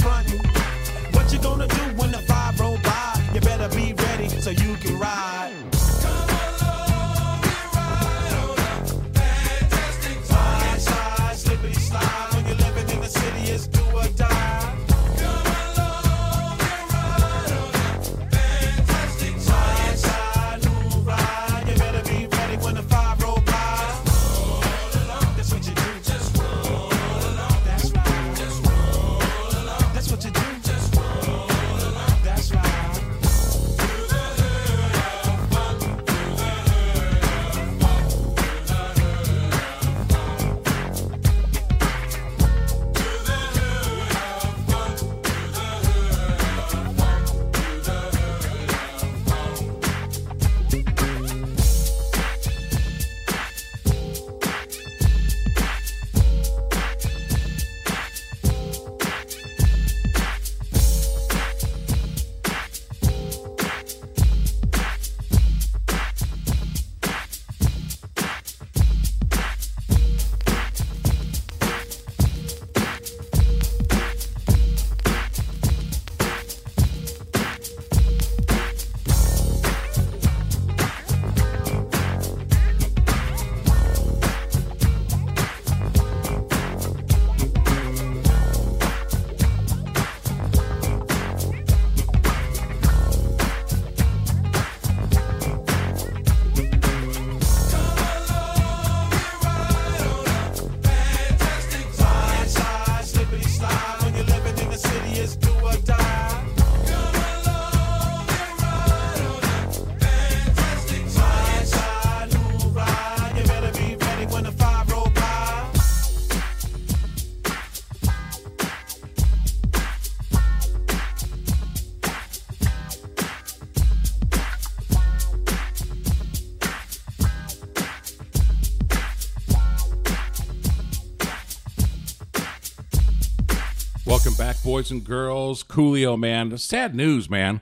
boys 134.75 134.91
and 134.91 135.05
girls. 135.05 135.63
Coolio, 135.63 136.19
man. 136.19 136.57
Sad 136.57 136.93
news, 136.93 137.29
man. 137.29 137.61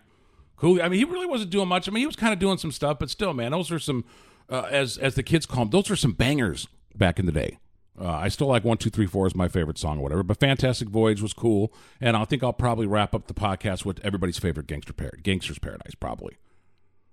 Coolio. 0.58 0.84
I 0.84 0.90
mean, 0.90 0.98
he 0.98 1.06
really 1.06 1.28
wasn't 1.28 1.52
doing 1.52 1.68
much. 1.68 1.88
I 1.88 1.92
mean, 1.92 2.02
he 2.02 2.08
was 2.08 2.16
kind 2.16 2.34
of 2.34 2.40
doing 2.40 2.58
some 2.58 2.72
stuff, 2.72 2.98
but 2.98 3.12
still, 3.12 3.34
man, 3.34 3.52
those 3.52 3.72
are 3.72 3.78
some, 3.78 4.04
uh, 4.50 4.68
as 4.72 4.98
as 4.98 5.14
the 5.14 5.22
kids 5.22 5.46
call 5.46 5.66
them, 5.66 5.70
those 5.70 5.92
are 5.92 5.96
some 5.96 6.14
bangers 6.14 6.68
back 6.96 7.20
in 7.20 7.28
the 7.28 7.32
day. 7.32 7.60
Uh, 8.00 8.10
I 8.10 8.30
still 8.30 8.48
like 8.48 8.64
one, 8.64 8.78
two, 8.78 8.90
three, 8.90 9.06
four 9.06 9.28
is 9.28 9.36
my 9.36 9.48
favorite 9.48 9.78
song 9.78 10.00
or 10.00 10.02
whatever. 10.02 10.24
But 10.24 10.40
Fantastic 10.40 10.90
Voyage 10.90 11.22
was 11.22 11.34
cool, 11.34 11.72
and 12.02 12.18
I 12.18 12.26
think 12.26 12.44
I'll 12.44 12.52
probably 12.52 12.88
wrap 12.88 13.14
up 13.14 13.28
the 13.28 13.36
podcast 13.36 13.86
with 13.86 14.04
everybody's 14.04 14.40
favorite 14.40 14.66
gangster 14.66 14.94
par- 14.94 15.12
Gangster's 15.22 15.60
Paradise, 15.60 15.94
probably. 15.94 16.38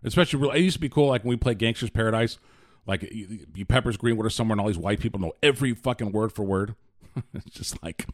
Especially, 0.02 0.48
it 0.56 0.62
used 0.62 0.76
to 0.76 0.80
be 0.80 0.88
cool, 0.88 1.08
like 1.08 1.24
when 1.24 1.30
we 1.30 1.36
played 1.36 1.58
Gangster's 1.58 1.90
Paradise, 1.90 2.38
like 2.86 3.02
you, 3.02 3.46
you 3.54 3.66
Peppers 3.66 3.98
Greenwood 3.98 4.24
or 4.24 4.30
somewhere, 4.30 4.54
and 4.54 4.62
all 4.62 4.68
these 4.68 4.78
white 4.78 5.00
people 5.00 5.20
know 5.20 5.34
every 5.42 5.74
fucking 5.74 6.10
word 6.10 6.32
for 6.32 6.42
word. 6.42 6.74
it's 7.34 7.54
just 7.54 7.82
like, 7.82 8.06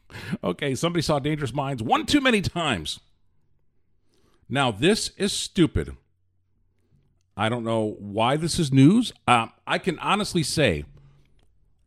okay, 0.43 0.75
somebody 0.75 1.03
saw 1.03 1.19
Dangerous 1.19 1.55
Minds 1.55 1.83
one 1.83 2.07
too 2.07 2.21
many 2.21 2.41
times. 2.41 3.01
Now, 4.49 4.71
this 4.71 5.11
is 5.17 5.33
stupid. 5.33 5.97
I 7.37 7.49
don't 7.49 7.65
know 7.65 7.97
why 7.99 8.37
this 8.37 8.59
is 8.59 8.73
news. 8.73 9.13
Uh, 9.29 9.49
I 9.67 9.79
can 9.79 9.99
honestly 9.99 10.43
say, 10.43 10.85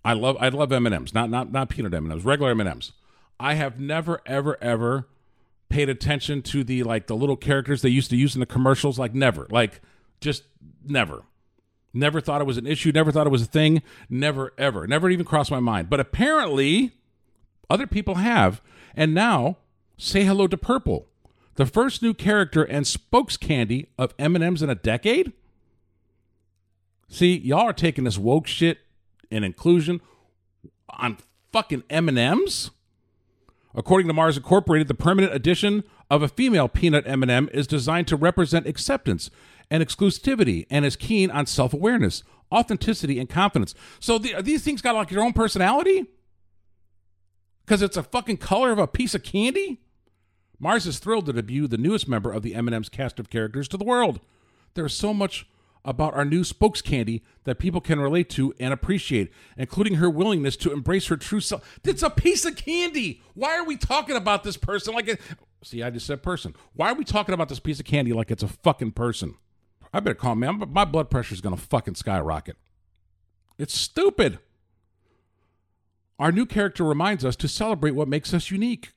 I 0.05 0.13
love 0.13 0.37
I 0.39 0.49
love 0.49 0.71
M 0.71 0.85
and 0.85 0.95
M's, 0.95 1.13
not 1.13 1.29
not 1.29 1.51
not 1.51 1.69
peanut 1.69 1.93
M 1.93 2.05
and 2.05 2.13
M's, 2.13 2.25
regular 2.25 2.51
M 2.51 2.59
and 2.59 2.69
M's. 2.69 2.91
I 3.39 3.55
have 3.55 3.79
never 3.79 4.21
ever 4.25 4.57
ever 4.61 5.07
paid 5.69 5.89
attention 5.89 6.41
to 6.41 6.63
the 6.63 6.83
like 6.83 7.07
the 7.07 7.15
little 7.15 7.35
characters 7.35 7.81
they 7.81 7.89
used 7.89 8.09
to 8.11 8.17
use 8.17 8.35
in 8.35 8.39
the 8.39 8.45
commercials. 8.45 8.99
Like 8.99 9.13
never, 9.13 9.47
like 9.49 9.81
just 10.21 10.43
never. 10.85 11.23
Never 11.91 12.21
thought 12.21 12.39
it 12.39 12.45
was 12.45 12.57
an 12.57 12.67
issue. 12.67 12.91
Never 12.91 13.11
thought 13.11 13.25
it 13.25 13.31
was 13.31 13.41
a 13.41 13.47
thing. 13.47 13.81
Never 14.09 14.53
ever. 14.59 14.85
Never 14.85 15.09
even 15.09 15.25
crossed 15.25 15.49
my 15.49 15.59
mind. 15.59 15.89
But 15.89 15.99
apparently, 15.99 16.98
other 17.69 17.87
people 17.87 18.15
have, 18.15 18.61
and 18.95 19.13
now 19.13 19.57
say 19.97 20.23
hello 20.23 20.47
to 20.47 20.57
purple 20.57 21.07
the 21.59 21.65
first 21.65 22.01
new 22.01 22.13
character 22.13 22.63
and 22.63 22.87
spokes 22.87 23.35
candy 23.35 23.89
of 23.97 24.13
M&M's 24.17 24.61
in 24.61 24.69
a 24.69 24.75
decade? 24.75 25.33
See, 27.09 27.37
y'all 27.37 27.67
are 27.67 27.73
taking 27.73 28.05
this 28.05 28.17
woke 28.17 28.47
shit 28.47 28.77
and 29.29 29.43
inclusion 29.43 29.99
on 30.89 31.17
fucking 31.51 31.83
M&Ms? 31.89 32.69
According 33.75 34.07
to 34.07 34.13
Mars 34.13 34.37
Incorporated, 34.37 34.87
the 34.87 34.93
permanent 34.93 35.33
addition 35.33 35.83
of 36.09 36.23
a 36.23 36.29
female 36.29 36.69
peanut 36.69 37.05
M&M 37.05 37.49
is 37.51 37.67
designed 37.67 38.07
to 38.07 38.15
represent 38.15 38.65
acceptance 38.65 39.29
and 39.69 39.83
exclusivity 39.83 40.65
and 40.69 40.85
is 40.85 40.95
keen 40.95 41.29
on 41.29 41.45
self-awareness, 41.45 42.23
authenticity, 42.53 43.19
and 43.19 43.29
confidence. 43.29 43.75
So 43.99 44.17
the, 44.17 44.41
these 44.41 44.63
things 44.63 44.81
got 44.81 44.95
like 44.95 45.11
your 45.11 45.23
own 45.23 45.33
personality? 45.33 46.05
Because 47.69 47.83
it's 47.83 47.97
a 47.97 48.01
fucking 48.01 48.37
color 48.37 48.71
of 48.71 48.79
a 48.79 48.87
piece 48.87 49.13
of 49.13 49.21
candy? 49.21 49.79
Mars 50.57 50.87
is 50.87 50.97
thrilled 50.97 51.27
to 51.27 51.33
debut 51.33 51.67
the 51.67 51.77
newest 51.77 52.07
member 52.07 52.31
of 52.31 52.41
the 52.41 52.55
M&M's 52.55 52.89
cast 52.89 53.19
of 53.19 53.29
characters 53.29 53.67
to 53.67 53.77
the 53.77 53.83
world. 53.83 54.21
There 54.73 54.87
is 54.87 54.95
so 54.95 55.13
much 55.13 55.45
about 55.85 56.15
our 56.15 56.25
new 56.25 56.43
spokes 56.43 56.81
candy 56.81 57.21
that 57.43 57.59
people 57.59 57.79
can 57.79 57.99
relate 57.99 58.27
to 58.31 58.55
and 58.59 58.73
appreciate, 58.73 59.31
including 59.55 59.95
her 59.95 60.09
willingness 60.09 60.57
to 60.57 60.73
embrace 60.73 61.05
her 61.09 61.15
true 61.15 61.41
self. 61.41 61.79
It's 61.83 62.01
a 62.01 62.09
piece 62.09 62.43
of 62.43 62.55
candy. 62.55 63.21
Why 63.35 63.55
are 63.55 63.65
we 63.65 63.77
talking 63.77 64.15
about 64.15 64.43
this 64.43 64.57
person 64.57 64.95
like 64.95 65.07
it? 65.07 65.21
See, 65.63 65.83
I 65.83 65.91
just 65.91 66.07
said 66.07 66.23
person. 66.23 66.55
Why 66.73 66.89
are 66.89 66.95
we 66.95 67.03
talking 67.03 67.35
about 67.35 67.49
this 67.49 67.59
piece 67.59 67.79
of 67.79 67.85
candy 67.85 68.13
like 68.13 68.31
it's 68.31 68.41
a 68.41 68.47
fucking 68.47 68.93
person? 68.93 69.35
I 69.93 69.99
better 69.99 70.15
calm 70.15 70.39
man. 70.39 70.63
My 70.71 70.85
blood 70.85 71.11
pressure 71.11 71.35
is 71.35 71.41
to 71.41 71.55
fucking 71.55 71.95
skyrocket. 71.95 72.57
It's 73.59 73.77
stupid. 73.77 74.39
Our 76.19 76.33
new 76.33 76.45
character 76.45 76.83
reminds 76.83 77.23
us 77.23 77.37
to 77.37 77.47
celebrate 77.47 77.95
what 77.95 78.09
makes 78.09 78.33
us 78.33 78.51
unique. 78.51 78.91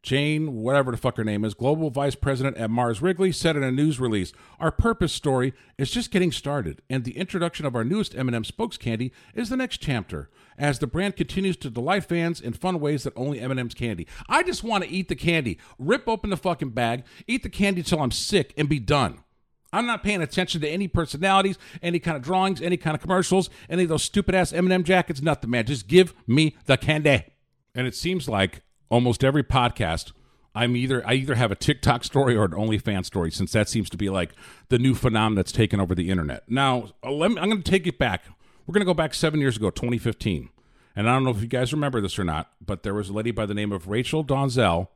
Jane, 0.00 0.54
whatever 0.54 0.92
the 0.92 0.96
fuck 0.96 1.16
her 1.16 1.24
name 1.24 1.44
is, 1.44 1.54
global 1.54 1.90
vice 1.90 2.14
president 2.14 2.56
at 2.56 2.70
Mars 2.70 3.02
Wrigley, 3.02 3.32
said 3.32 3.56
in 3.56 3.64
a 3.64 3.72
news 3.72 3.98
release, 3.98 4.32
"Our 4.60 4.70
purpose 4.70 5.12
story 5.12 5.54
is 5.76 5.90
just 5.90 6.12
getting 6.12 6.30
started, 6.30 6.82
and 6.88 7.02
the 7.02 7.16
introduction 7.16 7.66
of 7.66 7.74
our 7.74 7.82
newest 7.82 8.14
M&M 8.14 8.44
spokes 8.44 8.76
candy 8.76 9.12
is 9.34 9.48
the 9.48 9.56
next 9.56 9.78
chapter, 9.78 10.30
as 10.56 10.78
the 10.78 10.86
brand 10.86 11.16
continues 11.16 11.56
to 11.58 11.68
delight 11.68 12.04
fans 12.04 12.40
in 12.40 12.52
fun 12.52 12.78
ways 12.78 13.02
that 13.02 13.12
only 13.16 13.40
M&M's 13.40 13.74
candy. 13.74 14.06
I 14.28 14.44
just 14.44 14.62
want 14.62 14.84
to 14.84 14.90
eat 14.90 15.08
the 15.08 15.16
candy, 15.16 15.58
rip 15.80 16.06
open 16.06 16.30
the 16.30 16.36
fucking 16.36 16.70
bag, 16.70 17.02
eat 17.26 17.42
the 17.42 17.50
candy 17.50 17.82
till 17.82 18.00
I'm 18.00 18.12
sick, 18.12 18.54
and 18.56 18.68
be 18.68 18.78
done." 18.78 19.18
I'm 19.72 19.86
not 19.86 20.02
paying 20.02 20.22
attention 20.22 20.60
to 20.62 20.68
any 20.68 20.88
personalities, 20.88 21.58
any 21.82 21.98
kind 21.98 22.16
of 22.16 22.22
drawings, 22.22 22.62
any 22.62 22.76
kind 22.76 22.94
of 22.94 23.02
commercials, 23.02 23.50
any 23.68 23.82
of 23.82 23.88
those 23.88 24.02
stupid 24.02 24.34
ass 24.34 24.52
M&M 24.52 24.84
jackets. 24.84 25.20
Nothing, 25.20 25.50
man. 25.50 25.66
Just 25.66 25.88
give 25.88 26.14
me 26.26 26.56
the 26.66 26.76
candy. 26.76 27.24
And 27.74 27.86
it 27.86 27.94
seems 27.94 28.28
like 28.28 28.62
almost 28.90 29.22
every 29.22 29.44
podcast 29.44 30.12
I'm 30.58 30.74
either 30.74 31.06
I 31.06 31.14
either 31.14 31.36
have 31.36 31.52
a 31.52 31.54
TikTok 31.54 32.02
story 32.02 32.34
or 32.34 32.44
an 32.44 32.50
OnlyFans 32.50 33.06
story, 33.06 33.30
since 33.30 33.52
that 33.52 33.68
seems 33.68 33.88
to 33.90 33.96
be 33.96 34.10
like 34.10 34.32
the 34.70 34.78
new 34.78 34.94
phenomenon 34.94 35.36
that's 35.36 35.52
taken 35.52 35.78
over 35.78 35.94
the 35.94 36.10
internet. 36.10 36.42
Now, 36.48 36.88
uh, 37.04 37.10
me, 37.10 37.24
I'm 37.24 37.34
going 37.48 37.62
to 37.62 37.70
take 37.70 37.86
it 37.86 37.96
back. 37.96 38.24
We're 38.66 38.72
going 38.72 38.80
to 38.80 38.86
go 38.86 38.94
back 38.94 39.14
seven 39.14 39.38
years 39.40 39.56
ago, 39.56 39.70
2015, 39.70 40.50
and 40.96 41.08
I 41.08 41.14
don't 41.14 41.22
know 41.22 41.30
if 41.30 41.40
you 41.40 41.46
guys 41.46 41.72
remember 41.72 42.00
this 42.00 42.18
or 42.18 42.24
not, 42.24 42.50
but 42.60 42.82
there 42.82 42.92
was 42.92 43.08
a 43.08 43.12
lady 43.12 43.30
by 43.30 43.46
the 43.46 43.54
name 43.54 43.70
of 43.70 43.86
Rachel 43.86 44.24
Dolezal, 44.24 44.88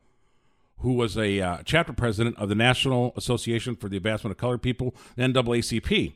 who 0.83 0.92
was 0.92 1.16
a 1.16 1.40
uh, 1.40 1.59
chapter 1.64 1.92
president 1.92 2.37
of 2.38 2.49
the 2.49 2.55
National 2.55 3.12
Association 3.16 3.75
for 3.77 3.88
the 3.88 3.97
Advancement 3.97 4.33
of 4.33 4.38
Colored 4.38 4.62
People, 4.62 4.95
the 5.16 5.23
NAACP, 5.23 6.14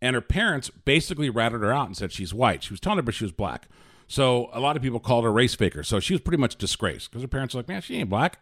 and 0.00 0.14
her 0.14 0.20
parents 0.20 0.70
basically 0.70 1.28
ratted 1.28 1.60
her 1.60 1.72
out 1.72 1.86
and 1.86 1.96
said 1.96 2.12
she's 2.12 2.32
white. 2.32 2.62
She 2.62 2.72
was 2.72 2.80
telling 2.80 2.98
everybody 2.98 3.16
she 3.16 3.24
was 3.24 3.32
black. 3.32 3.68
So 4.06 4.50
a 4.52 4.60
lot 4.60 4.76
of 4.76 4.82
people 4.82 5.00
called 5.00 5.24
her 5.24 5.32
race 5.32 5.54
faker. 5.54 5.82
So 5.82 5.98
she 5.98 6.14
was 6.14 6.20
pretty 6.20 6.40
much 6.40 6.56
disgraced 6.56 7.10
because 7.10 7.22
her 7.22 7.28
parents 7.28 7.54
were 7.54 7.60
like, 7.60 7.68
man, 7.68 7.80
she 7.82 7.96
ain't 7.96 8.08
black, 8.08 8.40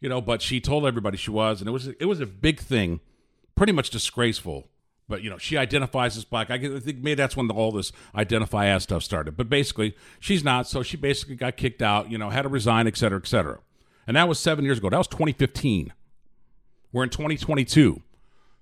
you 0.00 0.08
know. 0.08 0.20
But 0.20 0.40
she 0.40 0.60
told 0.60 0.86
everybody 0.86 1.16
she 1.16 1.30
was, 1.30 1.60
and 1.60 1.68
it 1.68 1.72
was 1.72 1.88
it 1.88 2.06
was 2.06 2.20
a 2.20 2.26
big 2.26 2.60
thing, 2.60 3.00
pretty 3.56 3.72
much 3.72 3.90
disgraceful. 3.90 4.68
But 5.08 5.22
you 5.22 5.28
know, 5.28 5.38
she 5.38 5.56
identifies 5.56 6.16
as 6.16 6.24
black. 6.24 6.50
I 6.50 6.58
think 6.58 6.98
maybe 6.98 7.14
that's 7.14 7.36
when 7.36 7.48
the, 7.48 7.54
all 7.54 7.72
this 7.72 7.90
identify 8.14 8.66
as 8.66 8.84
stuff 8.84 9.02
started. 9.02 9.36
But 9.36 9.48
basically, 9.48 9.96
she's 10.20 10.44
not. 10.44 10.68
So 10.68 10.82
she 10.84 10.96
basically 10.96 11.34
got 11.34 11.56
kicked 11.56 11.82
out. 11.82 12.10
You 12.10 12.16
know, 12.16 12.30
had 12.30 12.42
to 12.42 12.48
resign, 12.48 12.86
et 12.86 12.96
cetera, 12.96 13.18
et 13.18 13.26
cetera. 13.26 13.58
And 14.06 14.16
that 14.16 14.28
was 14.28 14.38
seven 14.38 14.64
years 14.64 14.78
ago. 14.78 14.90
That 14.90 14.98
was 14.98 15.08
2015. 15.08 15.92
We're 16.92 17.04
in 17.04 17.10
2022. 17.10 18.02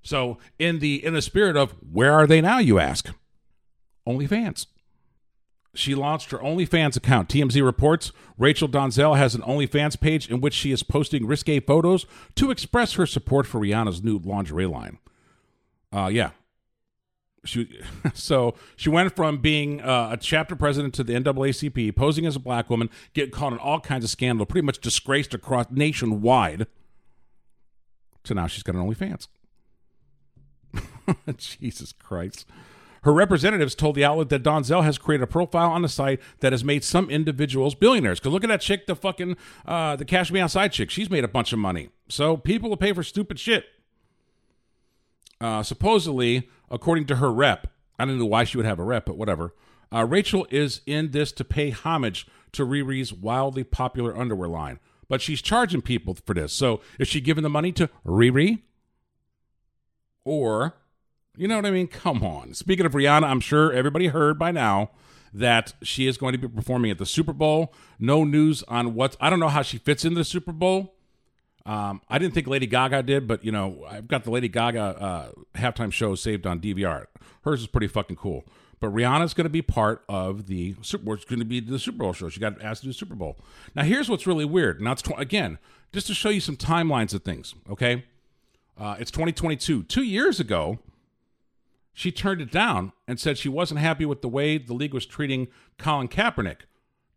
So 0.03 0.39
in 0.59 0.79
the 0.79 1.05
in 1.05 1.15
the 1.15 1.23
spirit 1.23 1.57
of 1.57 1.75
where 1.93 2.13
are 2.13 2.27
they 2.27 2.41
now? 2.41 2.59
You 2.59 2.79
ask. 2.79 3.11
OnlyFans 4.07 4.67
she 5.75 5.95
launched 5.95 6.31
her 6.31 6.39
OnlyFans 6.39 6.97
account. 6.97 7.29
TMZ 7.29 7.65
reports 7.65 8.13
Rachel 8.39 8.69
Dolezal 8.69 9.17
has 9.17 9.35
an 9.35 9.43
OnlyFans 9.43 9.99
page 9.99 10.29
in 10.29 10.41
which 10.41 10.55
she 10.55 10.71
is 10.73 10.83
posting 10.83 11.27
risque 11.27 11.61
photos 11.61 12.07
to 12.37 12.51
express 12.51 12.95
her 12.95 13.07
support 13.07 13.47
for 13.47 13.61
Rihanna's 13.61 14.03
new 14.03 14.19
lingerie 14.19 14.67
line. 14.67 14.99
Uh, 15.93 16.11
yeah. 16.13 16.31
She, 17.45 17.81
so 18.15 18.55
she 18.77 18.89
went 18.89 19.15
from 19.17 19.39
being 19.39 19.81
uh, 19.81 20.11
a 20.13 20.17
chapter 20.17 20.57
president 20.57 20.95
to 20.95 21.05
the 21.05 21.15
NAACP, 21.15 21.95
posing 21.97 22.27
as 22.27 22.37
a 22.37 22.41
black 22.41 22.71
woman, 22.71 22.91
getting 23.15 23.33
caught 23.33 23.53
in 23.53 23.59
all 23.59 23.81
kinds 23.81 24.05
of 24.05 24.11
scandal, 24.11 24.47
pretty 24.47 24.65
much 24.65 24.81
disgraced 24.81 25.35
across 25.35 25.67
nationwide, 25.71 26.67
So 28.25 28.35
now 28.35 28.47
she's 28.47 28.63
got 28.63 28.75
an 28.75 28.83
OnlyFans. 28.83 29.29
Jesus 31.37 31.93
Christ. 31.93 32.47
Her 33.03 33.13
representatives 33.13 33.75
told 33.75 33.97
the 33.97 34.05
outlet 34.05 34.29
that 34.29 34.45
Dolezal 34.45 34.85
has 34.85 34.97
created 34.97 35.25
a 35.25 35.27
profile 35.27 35.71
on 35.71 35.83
the 35.83 35.89
site 35.89 36.21
that 36.39 36.53
has 36.53 36.63
made 36.63 36.85
some 36.85 37.11
individuals 37.11 37.75
billionaires. 37.75 38.21
Because 38.21 38.33
look 38.33 38.45
at 38.45 38.49
that 38.49 38.61
chick, 38.61 38.87
the 38.87 38.95
fucking 38.95 39.37
uh, 39.67 39.97
the 39.97 40.05
Cash 40.05 40.31
Me 40.31 40.39
Outside 40.39 40.69
chick. 40.69 40.89
She's 40.89 41.11
made 41.11 41.25
a 41.25 41.29
bunch 41.29 41.53
of 41.53 41.59
money. 41.59 41.89
So 42.09 42.37
people 42.37 42.69
will 42.69 42.77
pay 42.77 42.93
for 42.93 43.03
stupid 43.03 43.41
shit. 43.41 43.65
Uh, 45.43 45.63
supposedly, 45.63 46.49
according 46.71 47.05
to 47.07 47.17
her 47.17 47.33
rep, 47.33 47.67
I 47.99 48.05
don't 48.05 48.19
know 48.19 48.25
why 48.27 48.45
she 48.45 48.57
would 48.57 48.67
have 48.67 48.79
a 48.79 48.85
rep, 48.85 49.07
but 49.07 49.17
whatever. 49.17 49.53
Uh, 49.93 50.05
Rachel 50.05 50.47
is 50.51 50.81
in 50.87 51.11
this 51.11 51.33
to 51.33 51.45
pay 51.45 51.71
homage 51.71 52.27
to 52.53 52.65
Riri's 52.65 53.13
wildly 53.13 53.65
popular 53.65 54.17
underwear 54.17 54.49
line, 54.49 54.79
but 55.09 55.21
she's 55.21 55.43
charging 55.43 55.83
people 55.83 56.15
for 56.15 56.33
this. 56.33 56.53
So 56.53 56.81
is 56.99 57.09
she 57.09 57.21
giving 57.21 57.43
the 57.43 57.51
money 57.51 57.73
to 57.73 57.91
Riri? 58.07 58.61
Or 60.25 60.75
you 61.37 61.49
know 61.49 61.57
what 61.57 61.67
I 61.67 61.71
mean? 61.71 61.89
Come 61.89 62.23
on. 62.23 62.55
Speaking 62.55 62.87
of 62.87 62.93
Rihanna, 62.93 63.25
I'm 63.25 63.41
sure 63.41 63.73
everybody 63.73 64.09
heard 64.09 64.39
by 64.39 64.53
now 64.53 64.91
that 65.33 65.73
she 65.83 66.07
is 66.07 66.19
going 66.19 66.33
to 66.33 66.39
be 66.39 66.49
performing 66.49 66.91
at 66.91 66.99
the 66.99 67.07
Super 67.07 67.33
Bowl. 67.33 67.73
No 67.99 68.23
news 68.23 68.63
on 68.69 68.95
what 68.95 69.17
I 69.21 69.29
don't 69.29 69.41
know 69.41 69.49
how 69.49 69.63
she 69.63 69.79
fits 69.79 70.05
into 70.05 70.19
the 70.19 70.25
Super 70.25 70.53
Bowl. 70.53 70.95
Um, 71.65 72.01
I 72.09 72.19
didn't 72.19 72.35
think 72.35 72.47
Lady 72.47 72.67
Gaga 72.67 73.03
did, 73.05 73.29
but 73.29 73.45
you 73.45 73.53
know 73.53 73.87
I've 73.89 74.09
got 74.09 74.25
the 74.25 74.31
Lady 74.31 74.49
Gaga 74.49 74.81
uh, 74.81 75.31
halftime 75.55 75.93
show 75.93 76.15
saved 76.15 76.47
on 76.47 76.61
DVR. 76.61 77.07
Hers 77.45 77.61
is 77.61 77.67
pretty 77.67 77.89
fucking 77.89 78.17
cool. 78.17 78.45
But 78.81 78.93
Rihanna's 78.93 79.33
going 79.33 79.45
to 79.45 79.51
be 79.51 79.63
part 79.63 80.03
of 80.09 80.49
the 80.49 80.75
Super 80.83 81.05
Bowl. 81.05 81.15
It's 81.15 81.25
going 81.25 81.39
to 81.39 81.45
be 81.45 81.61
the 81.61 81.79
Super 81.79 81.99
Bowl 81.99 82.13
show. 82.13 82.29
She 82.29 82.41
got 82.41 82.61
asked 82.61 82.81
to 82.81 82.87
do 82.87 82.91
the 82.91 82.99
Super 82.99 83.15
Bowl. 83.15 83.37
Now 83.77 83.85
here's 83.85 84.09
what's 84.09 84.27
really 84.27 84.45
weird. 84.45 84.81
Now 84.81 84.93
it's 84.93 85.03
tw- 85.03 85.17
again 85.17 85.59
just 85.93 86.09
to 86.09 86.15
show 86.15 86.31
you 86.31 86.41
some 86.41 86.57
timelines 86.57 87.15
of 87.15 87.23
things. 87.23 87.55
Okay, 87.71 88.05
uh, 88.79 88.97
it's 88.99 89.11
2022. 89.13 89.85
Two 89.85 90.03
years 90.03 90.41
ago, 90.41 90.81
she 91.93 92.11
turned 92.11 92.41
it 92.41 92.51
down 92.51 92.93
and 93.07 93.21
said 93.21 93.39
she 93.39 93.49
wasn't 93.49 93.79
happy 93.79 94.05
with 94.05 94.23
the 94.23 94.29
way 94.29 94.59
the 94.59 94.75
league 94.75 94.95
was 94.95 95.07
treating 95.07 95.49
Colin 95.79 96.09
Kaepernick. 96.09 96.63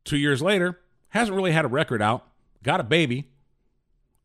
Two 0.04 0.18
years 0.18 0.42
later, 0.42 0.80
hasn't 1.10 1.36
really 1.36 1.54
had 1.54 1.66
a 1.66 1.70
record 1.70 2.02
out, 2.02 2.28
got 2.62 2.80
a 2.80 2.84
baby, 2.84 3.32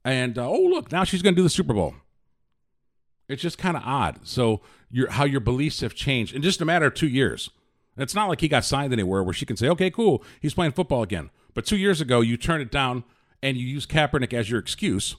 and 0.05 0.39
uh, 0.39 0.49
oh 0.49 0.61
look, 0.61 0.93
now 0.93 1.05
she's 1.05 1.23
going 1.23 1.35
to 1.35 1.39
do 1.39 1.43
the 1.43 1.51
Super 1.51 1.75
Bowl. 1.75 1.95
It's 3.29 3.43
just 3.43 3.59
kind 3.59 3.77
of 3.77 3.83
odd. 3.85 4.21
So 4.27 4.61
your 4.91 5.11
how 5.11 5.25
your 5.25 5.41
beliefs 5.41 5.81
have 5.81 5.95
changed 5.95 6.35
in 6.35 6.43
just 6.43 6.61
a 6.61 6.65
matter 6.65 6.87
of 6.87 6.95
two 6.95 7.09
years. 7.09 7.51
It's 7.97 8.15
not 8.15 8.29
like 8.29 8.41
he 8.41 8.49
got 8.49 8.65
signed 8.65 8.93
anywhere 8.93 9.23
where 9.23 9.35
she 9.35 9.47
can 9.47 9.57
say, 9.57 9.69
"Okay, 9.69 9.91
cool, 9.91 10.25
he's 10.41 10.55
playing 10.55 10.73
football 10.73 11.03
again." 11.03 11.31
But 11.55 11.67
two 11.67 11.77
years 11.77 12.01
ago, 12.01 12.21
you 12.21 12.37
turned 12.37 12.63
it 12.63 12.71
down 12.71 13.05
and 13.43 13.57
you 13.57 13.67
use 13.67 13.87
Kaepernick 13.87 14.33
as 14.33 14.51
your 14.51 14.59
excuse 14.59 15.17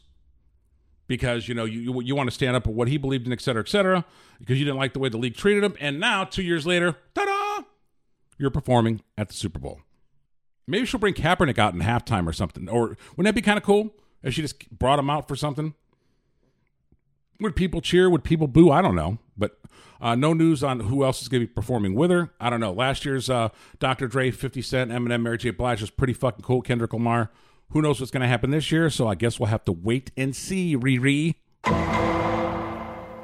because 1.07 1.47
you 1.47 1.53
know 1.53 1.65
you 1.65 2.01
you, 2.01 2.15
want 2.15 2.29
to 2.29 2.33
stand 2.33 2.55
up 2.55 2.63
for 2.63 2.71
what 2.71 2.87
he 2.87 2.97
believed 2.97 3.27
in, 3.27 3.33
et 3.33 3.41
cetera, 3.41 3.61
et 3.61 3.69
cetera, 3.69 4.05
because 4.39 4.57
you 4.57 4.65
didn't 4.65 4.77
like 4.77 4.93
the 4.93 4.99
way 4.99 5.09
the 5.09 5.17
league 5.17 5.35
treated 5.35 5.63
him. 5.63 5.75
And 5.79 5.99
now, 5.99 6.23
two 6.23 6.43
years 6.43 6.65
later, 6.65 6.97
ta-da, 7.13 7.65
you're 8.37 8.49
performing 8.49 9.01
at 9.17 9.27
the 9.29 9.35
Super 9.35 9.59
Bowl. 9.59 9.81
Maybe 10.67 10.85
she'll 10.85 10.99
bring 10.99 11.13
Kaepernick 11.13 11.59
out 11.59 11.73
in 11.73 11.81
halftime 11.81 12.27
or 12.27 12.33
something. 12.33 12.69
Or 12.69 12.95
wouldn't 13.15 13.25
that 13.25 13.35
be 13.35 13.41
kind 13.41 13.57
of 13.57 13.63
cool 13.63 13.93
if 14.23 14.33
she 14.33 14.41
just 14.41 14.69
brought 14.69 14.99
him 14.99 15.09
out 15.09 15.27
for 15.27 15.35
something? 15.35 15.73
Would 17.39 17.55
people 17.55 17.81
cheer? 17.81 18.09
Would 18.09 18.23
people 18.23 18.47
boo? 18.47 18.71
I 18.71 18.81
don't 18.81 18.95
know. 18.95 19.17
But 19.35 19.59
uh, 19.99 20.15
no 20.15 20.33
news 20.33 20.63
on 20.63 20.81
who 20.81 21.03
else 21.03 21.21
is 21.21 21.27
going 21.27 21.41
to 21.41 21.47
be 21.47 21.53
performing 21.53 21.95
with 21.95 22.11
her. 22.11 22.31
I 22.39 22.49
don't 22.49 22.59
know. 22.59 22.71
Last 22.71 23.03
year's 23.03 23.29
uh, 23.29 23.49
Dr. 23.79 24.07
Dre, 24.07 24.29
50 24.31 24.61
Cent, 24.61 24.91
Eminem, 24.91 25.23
Mary 25.23 25.37
J. 25.37 25.49
Blige 25.49 25.81
was 25.81 25.89
pretty 25.89 26.13
fucking 26.13 26.43
cool. 26.43 26.61
Kendrick 26.61 26.93
Lamar. 26.93 27.31
Who 27.69 27.81
knows 27.81 27.99
what's 27.99 28.11
going 28.11 28.21
to 28.21 28.27
happen 28.27 28.51
this 28.51 28.71
year? 28.71 28.89
So 28.89 29.07
I 29.07 29.15
guess 29.15 29.39
we'll 29.39 29.47
have 29.47 29.65
to 29.65 29.71
wait 29.71 30.11
and 30.17 30.35
see, 30.35 30.75
Riri. 30.75 31.35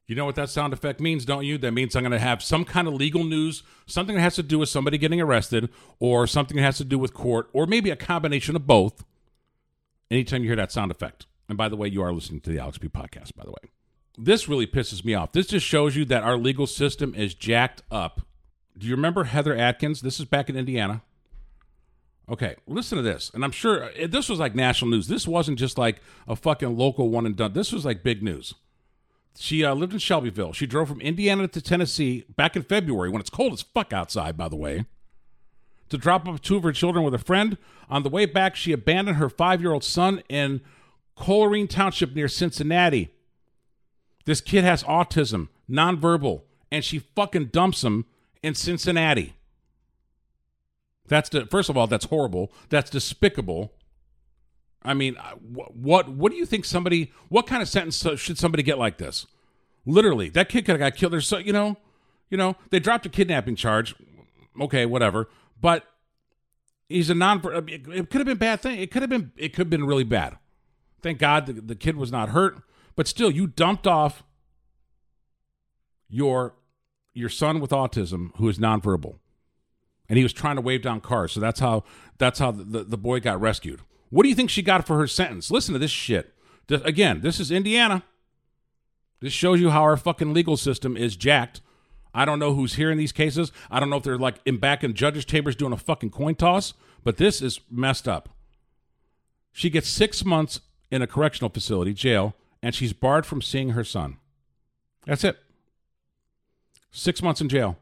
You 0.08 0.16
know 0.16 0.24
what 0.24 0.36
that 0.36 0.50
sound 0.50 0.72
effect 0.72 1.02
means, 1.02 1.26
don't 1.26 1.44
you? 1.44 1.58
That 1.58 1.74
means 1.74 1.94
I'm 1.94 2.02
going 2.02 2.12
to 2.14 2.20
have 2.20 2.42
some 2.42 2.64
kind 2.64 2.88
of 2.88 2.94
legal 2.94 3.26
news, 3.26 3.64
something 3.86 4.16
that 4.16 4.22
has 4.22 4.36
to 4.36 4.44
do 4.44 4.58
with 4.58 4.70
somebody 4.70 4.98
getting 4.98 5.20
arrested, 5.20 5.70
or 6.00 6.26
something 6.26 6.56
that 6.56 6.64
has 6.64 6.78
to 6.78 6.86
do 6.86 6.98
with 6.98 7.14
court, 7.14 7.50
or 7.52 7.68
maybe 7.68 7.90
a 7.90 7.98
combination 7.98 8.56
of 8.56 8.66
both. 8.66 9.04
Anytime 10.10 10.42
you 10.42 10.50
hear 10.50 10.56
that 10.56 10.72
sound 10.72 10.92
effect. 10.92 11.26
And 11.50 11.58
by 11.58 11.70
the 11.70 11.76
way, 11.76 11.88
you 11.88 12.02
are 12.02 12.14
listening 12.14 12.42
to 12.42 12.50
the 12.50 12.60
Alex 12.60 12.78
P 12.78 12.88
podcast, 12.88 13.36
by 13.36 13.44
the 13.44 13.52
way. 13.52 13.70
This 14.18 14.50
really 14.50 14.68
pisses 14.68 15.06
me 15.06 15.14
off. 15.14 15.32
This 15.32 15.48
just 15.48 15.66
shows 15.66 15.96
you 15.96 16.04
that 16.06 16.24
our 16.24 16.38
legal 16.38 16.68
system 16.68 17.14
is 17.14 17.34
jacked 17.34 17.84
up. 17.92 18.22
Do 18.78 18.88
you 18.88 18.96
remember 18.96 19.26
Heather 19.26 19.56
Atkins? 19.56 20.02
This 20.02 20.20
is 20.20 20.26
back 20.26 20.50
in 20.50 20.56
Indiana. 20.56 21.04
Okay, 22.30 22.56
listen 22.68 22.98
to 22.98 23.02
this. 23.02 23.32
And 23.34 23.44
I'm 23.44 23.52
sure 23.52 23.86
uh, 23.86 24.08
this 24.08 24.28
was 24.28 24.40
like 24.40 24.54
national 24.54 24.92
news. 24.92 25.08
This 25.08 25.28
wasn't 25.28 25.60
just 25.60 25.78
like 25.78 26.02
a 26.28 26.36
fucking 26.36 26.78
local 26.78 27.10
one 27.10 27.26
and 27.26 27.36
done. 27.36 27.54
This 27.54 27.72
was 27.72 27.86
like 27.86 28.04
big 28.04 28.22
news. 28.22 28.54
She 29.38 29.64
uh, 29.64 29.76
lived 29.76 29.94
in 29.94 30.00
Shelbyville. 30.00 30.54
She 30.54 30.66
drove 30.66 30.90
from 30.90 31.00
Indiana 31.00 31.48
to 31.48 31.62
Tennessee 31.62 32.26
back 32.36 32.56
in 32.56 32.64
February 32.64 33.10
when 33.10 33.22
it's 33.22 33.30
cold 33.30 33.54
as 33.54 33.62
fuck 33.62 33.94
outside, 33.94 34.36
by 34.36 34.50
the 34.50 34.56
way, 34.56 34.86
to 35.90 35.98
drop 35.98 36.28
off 36.28 36.42
two 36.42 36.58
of 36.58 36.64
her 36.64 36.72
children 36.72 37.04
with 37.04 37.14
a 37.14 37.20
friend. 37.20 37.58
On 37.90 38.04
the 38.04 38.10
way 38.10 38.26
back, 38.26 38.56
she 38.56 38.72
abandoned 38.72 39.18
her 39.18 39.30
five 39.30 39.62
year 39.62 39.74
old 39.74 39.84
son 39.84 40.22
in 40.30 40.62
Colerain 41.18 41.70
Township 41.70 42.16
near 42.16 42.28
Cincinnati. 42.28 43.10
This 44.26 44.42
kid 44.42 44.64
has 44.64 44.84
autism, 44.84 45.48
nonverbal, 45.70 46.42
and 46.72 46.84
she 46.84 47.00
fucking 47.00 47.46
dumps 47.46 47.84
him 47.84 48.06
in 48.44 48.56
Cincinnati. 48.56 49.34
That's 51.08 51.30
the, 51.30 51.46
first 51.46 51.70
of 51.70 51.78
all, 51.78 51.88
that's 51.88 52.06
horrible. 52.06 52.52
That's 52.70 52.90
despicable. 52.90 53.72
I 54.84 54.94
mean, 54.94 55.16
what 55.54 56.10
what 56.10 56.32
do 56.32 56.38
you 56.38 56.46
think 56.46 56.66
somebody? 56.66 57.12
What 57.30 57.48
kind 57.48 57.62
of 57.62 57.68
sentence 57.68 58.06
should 58.20 58.38
somebody 58.38 58.64
get 58.64 58.78
like 58.78 58.98
this? 58.98 59.26
Literally, 59.86 60.30
that 60.30 60.50
kid 60.50 60.66
could 60.66 60.74
have 60.74 60.80
got 60.80 60.96
killed. 60.96 61.14
There's 61.14 61.28
so 61.28 61.38
you 61.38 61.52
know, 61.52 61.78
you 62.30 62.38
know, 62.38 62.56
they 62.70 62.80
dropped 62.80 63.06
a 63.06 63.10
kidnapping 63.10 63.56
charge. 63.56 63.96
Okay, 64.62 64.86
whatever. 64.86 65.30
But 65.60 65.86
he's 66.90 67.10
a 67.10 67.16
non. 67.16 67.42
It 67.68 68.10
could 68.10 68.20
have 68.20 68.26
been 68.26 68.38
bad 68.38 68.62
thing. 68.62 68.80
It 68.80 68.92
could 68.92 69.02
have 69.02 69.10
been. 69.10 69.32
It 69.38 69.50
could 69.50 69.64
have 69.64 69.70
been 69.70 69.86
really 69.86 70.04
bad. 70.04 70.38
Thank 71.02 71.20
God 71.20 71.46
the, 71.46 71.54
the 71.54 71.76
kid 71.76 71.98
was 71.98 72.12
not 72.12 72.30
hurt. 72.30 72.62
But 72.96 73.08
still, 73.08 73.30
you 73.30 73.48
dumped 73.48 73.86
off 73.86 74.24
your 76.10 76.56
your 77.14 77.30
son 77.30 77.60
with 77.60 77.72
autism 77.72 78.36
who 78.38 78.48
is 78.50 78.60
nonverbal, 78.60 79.16
and 80.08 80.18
he 80.18 80.24
was 80.24 80.34
trying 80.34 80.56
to 80.56 80.62
wave 80.62 80.82
down 80.82 81.02
cars. 81.02 81.32
So 81.32 81.40
that's 81.40 81.60
how 81.60 81.84
that's 82.18 82.40
how 82.40 82.52
the, 82.52 82.84
the 82.84 82.98
boy 82.98 83.20
got 83.20 83.40
rescued. 83.40 83.82
What 84.10 84.24
do 84.24 84.30
you 84.30 84.36
think 84.36 84.50
she 84.50 84.62
got 84.62 84.88
for 84.88 84.98
her 84.98 85.08
sentence? 85.08 85.52
Listen 85.52 85.74
to 85.74 85.80
this 85.80 85.92
shit. 85.92 86.34
Again, 86.70 87.22
this 87.22 87.40
is 87.40 87.52
Indiana. 87.52 88.04
This 89.20 89.34
shows 89.34 89.60
you 89.60 89.70
how 89.70 89.82
our 89.82 89.98
fucking 89.98 90.34
legal 90.34 90.58
system 90.58 90.96
is 90.96 91.16
jacked. 91.16 91.62
I 92.18 92.26
don't 92.26 92.40
know 92.40 92.56
who's 92.56 92.74
hearing 92.74 92.98
these 92.98 93.12
cases. 93.12 93.52
I 93.70 93.80
don't 93.80 93.92
know 93.92 93.98
if 93.98 94.04
they're 94.04 94.18
like 94.18 94.40
in 94.44 94.58
back 94.58 94.84
in 94.84 94.96
judges' 94.96 95.24
chambers 95.24 95.56
doing 95.56 95.72
a 95.72 95.78
fucking 95.78 96.10
coin 96.10 96.34
toss, 96.34 96.74
but 97.04 97.18
this 97.18 97.44
is 97.44 97.60
messed 97.70 98.08
up. 98.08 98.30
She 99.52 99.70
gets 99.70 99.88
six 99.88 100.26
months 100.26 100.62
in 100.90 101.04
a 101.04 101.08
correctional 101.08 101.52
facility, 101.52 101.94
jail, 101.94 102.34
and 102.64 102.74
she's 102.74 102.92
barred 102.92 103.28
from 103.28 103.44
seeing 103.44 103.70
her 103.70 103.84
son. 103.84 104.18
That's 105.06 105.24
it. 105.24 105.38
Six 106.90 107.22
months 107.22 107.40
in 107.40 107.50
jail. 107.50 107.78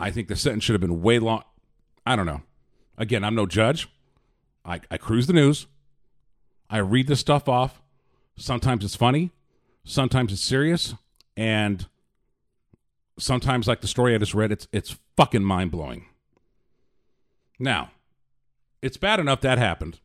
I 0.00 0.10
think 0.10 0.26
the 0.26 0.34
sentence 0.34 0.64
should 0.64 0.74
have 0.74 0.80
been 0.80 1.00
way 1.00 1.20
long. 1.20 1.44
I 2.04 2.16
don't 2.16 2.26
know. 2.26 2.42
Again, 2.96 3.22
I'm 3.22 3.36
no 3.36 3.46
judge. 3.46 3.88
I, 4.64 4.80
I 4.90 4.96
cruise 4.96 5.28
the 5.28 5.32
news. 5.32 5.68
I 6.68 6.78
read 6.78 7.06
this 7.06 7.20
stuff 7.20 7.48
off. 7.48 7.80
Sometimes 8.36 8.84
it's 8.84 8.96
funny, 8.96 9.30
sometimes 9.84 10.32
it's 10.32 10.42
serious, 10.42 10.94
and 11.36 11.86
sometimes, 13.18 13.66
like 13.66 13.80
the 13.80 13.88
story 13.88 14.14
I 14.14 14.18
just 14.18 14.34
read, 14.34 14.52
it's 14.52 14.68
it's 14.72 14.96
fucking 15.16 15.44
mind 15.44 15.70
blowing. 15.70 16.06
Now, 17.58 17.90
it's 18.82 18.96
bad 18.96 19.20
enough 19.20 19.40
that 19.40 19.58
happened. 19.58 20.00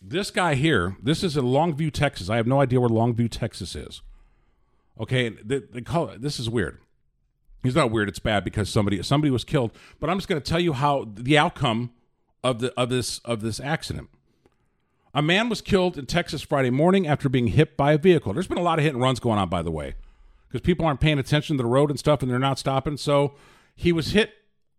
This 0.00 0.30
guy 0.30 0.54
here, 0.54 0.96
this 1.02 1.22
is 1.22 1.36
in 1.36 1.44
Longview, 1.44 1.92
Texas. 1.92 2.28
I 2.28 2.36
have 2.36 2.46
no 2.46 2.60
idea 2.60 2.80
where 2.80 2.90
Longview, 2.90 3.30
Texas 3.30 3.74
is. 3.74 4.02
Okay, 5.00 5.30
they, 5.30 5.58
they 5.58 5.80
call 5.80 6.08
it. 6.10 6.20
This 6.20 6.38
is 6.38 6.48
weird. 6.48 6.78
It's 7.64 7.74
not 7.74 7.90
weird. 7.90 8.08
It's 8.08 8.18
bad 8.18 8.44
because 8.44 8.68
somebody 8.68 9.02
somebody 9.02 9.30
was 9.30 9.44
killed. 9.44 9.72
But 9.98 10.10
I'm 10.10 10.18
just 10.18 10.28
going 10.28 10.40
to 10.40 10.46
tell 10.46 10.60
you 10.60 10.74
how 10.74 11.10
the 11.14 11.38
outcome 11.38 11.92
of 12.42 12.60
the 12.60 12.72
of 12.78 12.90
this 12.90 13.18
of 13.20 13.40
this 13.40 13.58
accident. 13.58 14.10
A 15.14 15.22
man 15.22 15.48
was 15.48 15.60
killed 15.60 15.96
in 15.96 16.06
Texas 16.06 16.42
Friday 16.42 16.70
morning 16.70 17.06
after 17.06 17.28
being 17.28 17.48
hit 17.48 17.76
by 17.76 17.92
a 17.92 17.98
vehicle. 17.98 18.32
There's 18.32 18.48
been 18.48 18.58
a 18.58 18.62
lot 18.62 18.78
of 18.78 18.84
hit 18.84 18.94
and 18.94 19.02
runs 19.02 19.20
going 19.20 19.38
on, 19.38 19.48
by 19.48 19.62
the 19.62 19.70
way, 19.70 19.94
because 20.54 20.64
people 20.64 20.86
aren't 20.86 21.00
paying 21.00 21.18
attention 21.18 21.56
to 21.56 21.62
the 21.64 21.68
road 21.68 21.90
and 21.90 21.98
stuff, 21.98 22.22
and 22.22 22.30
they're 22.30 22.38
not 22.38 22.60
stopping. 22.60 22.96
So 22.96 23.34
he 23.74 23.90
was 23.90 24.12
hit 24.12 24.34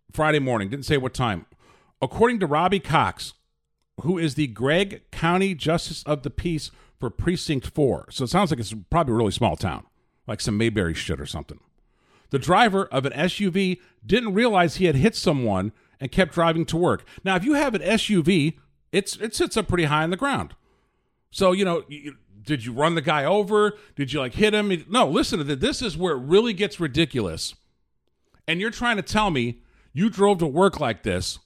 Friday 0.10 0.40
morning. 0.40 0.70
Didn't 0.70 0.86
say 0.86 0.96
what 0.96 1.14
time. 1.14 1.48
According 2.02 2.40
to 2.40 2.48
Robbie 2.48 2.80
Cox, 2.80 3.34
who 4.00 4.18
is 4.18 4.36
the 4.36 4.48
Gregg 4.48 5.02
County 5.12 5.54
Justice 5.54 6.02
of 6.04 6.24
the 6.24 6.30
Peace 6.30 6.72
for 6.98 7.10
Precinct 7.10 7.68
Four. 7.68 8.08
So 8.10 8.24
it 8.24 8.30
sounds 8.30 8.52
like 8.52 8.60
it's 8.62 8.74
probably 8.90 9.16
a 9.16 9.18
really 9.18 9.32
small 9.34 9.58
town, 9.58 9.86
like 10.28 10.40
some 10.40 10.58
Mayberry 10.58 10.94
shit 10.94 11.20
or 11.20 11.26
something. 11.26 11.60
The 12.30 12.40
driver 12.40 12.86
of 12.86 13.06
an 13.06 13.12
SUV 13.12 13.82
didn't 14.06 14.34
realize 14.34 14.78
he 14.78 14.86
had 14.86 14.96
hit 14.96 15.14
someone 15.14 15.74
and 16.00 16.10
kept 16.10 16.34
driving 16.34 16.64
to 16.68 16.78
work. 16.78 17.06
Now, 17.26 17.36
if 17.36 17.44
you 17.44 17.56
have 17.56 17.76
an 17.76 17.82
SUV, 17.82 18.60
it's 18.94 19.18
it 19.18 19.36
sits 19.36 19.58
up 19.58 19.68
pretty 19.68 19.86
high 19.86 20.04
on 20.04 20.10
the 20.10 20.16
ground. 20.16 20.56
So 21.32 21.52
you 21.52 21.66
know, 21.66 21.84
did 22.46 22.64
you 22.64 22.74
run 22.74 22.96
the 22.96 23.02
guy 23.02 23.26
over? 23.26 23.78
Did 23.96 24.14
you 24.14 24.20
like 24.20 24.36
hit 24.36 24.54
him? 24.54 24.86
No, 24.90 25.08
listen 25.08 25.40
to 25.40 25.44
this. 25.44 25.60
This 25.60 25.82
is 25.82 25.98
where 25.98 26.14
it 26.14 26.20
really 26.20 26.54
gets 26.54 26.80
ridiculous. 26.80 27.56
And 28.48 28.62
you're 28.62 28.72
trying 28.72 28.98
to 28.98 29.02
tell 29.02 29.32
me 29.32 29.62
you 29.94 30.10
drove 30.10 30.38
to 30.40 30.48
work 30.48 30.80
like 30.80 31.04
this. 31.04 31.40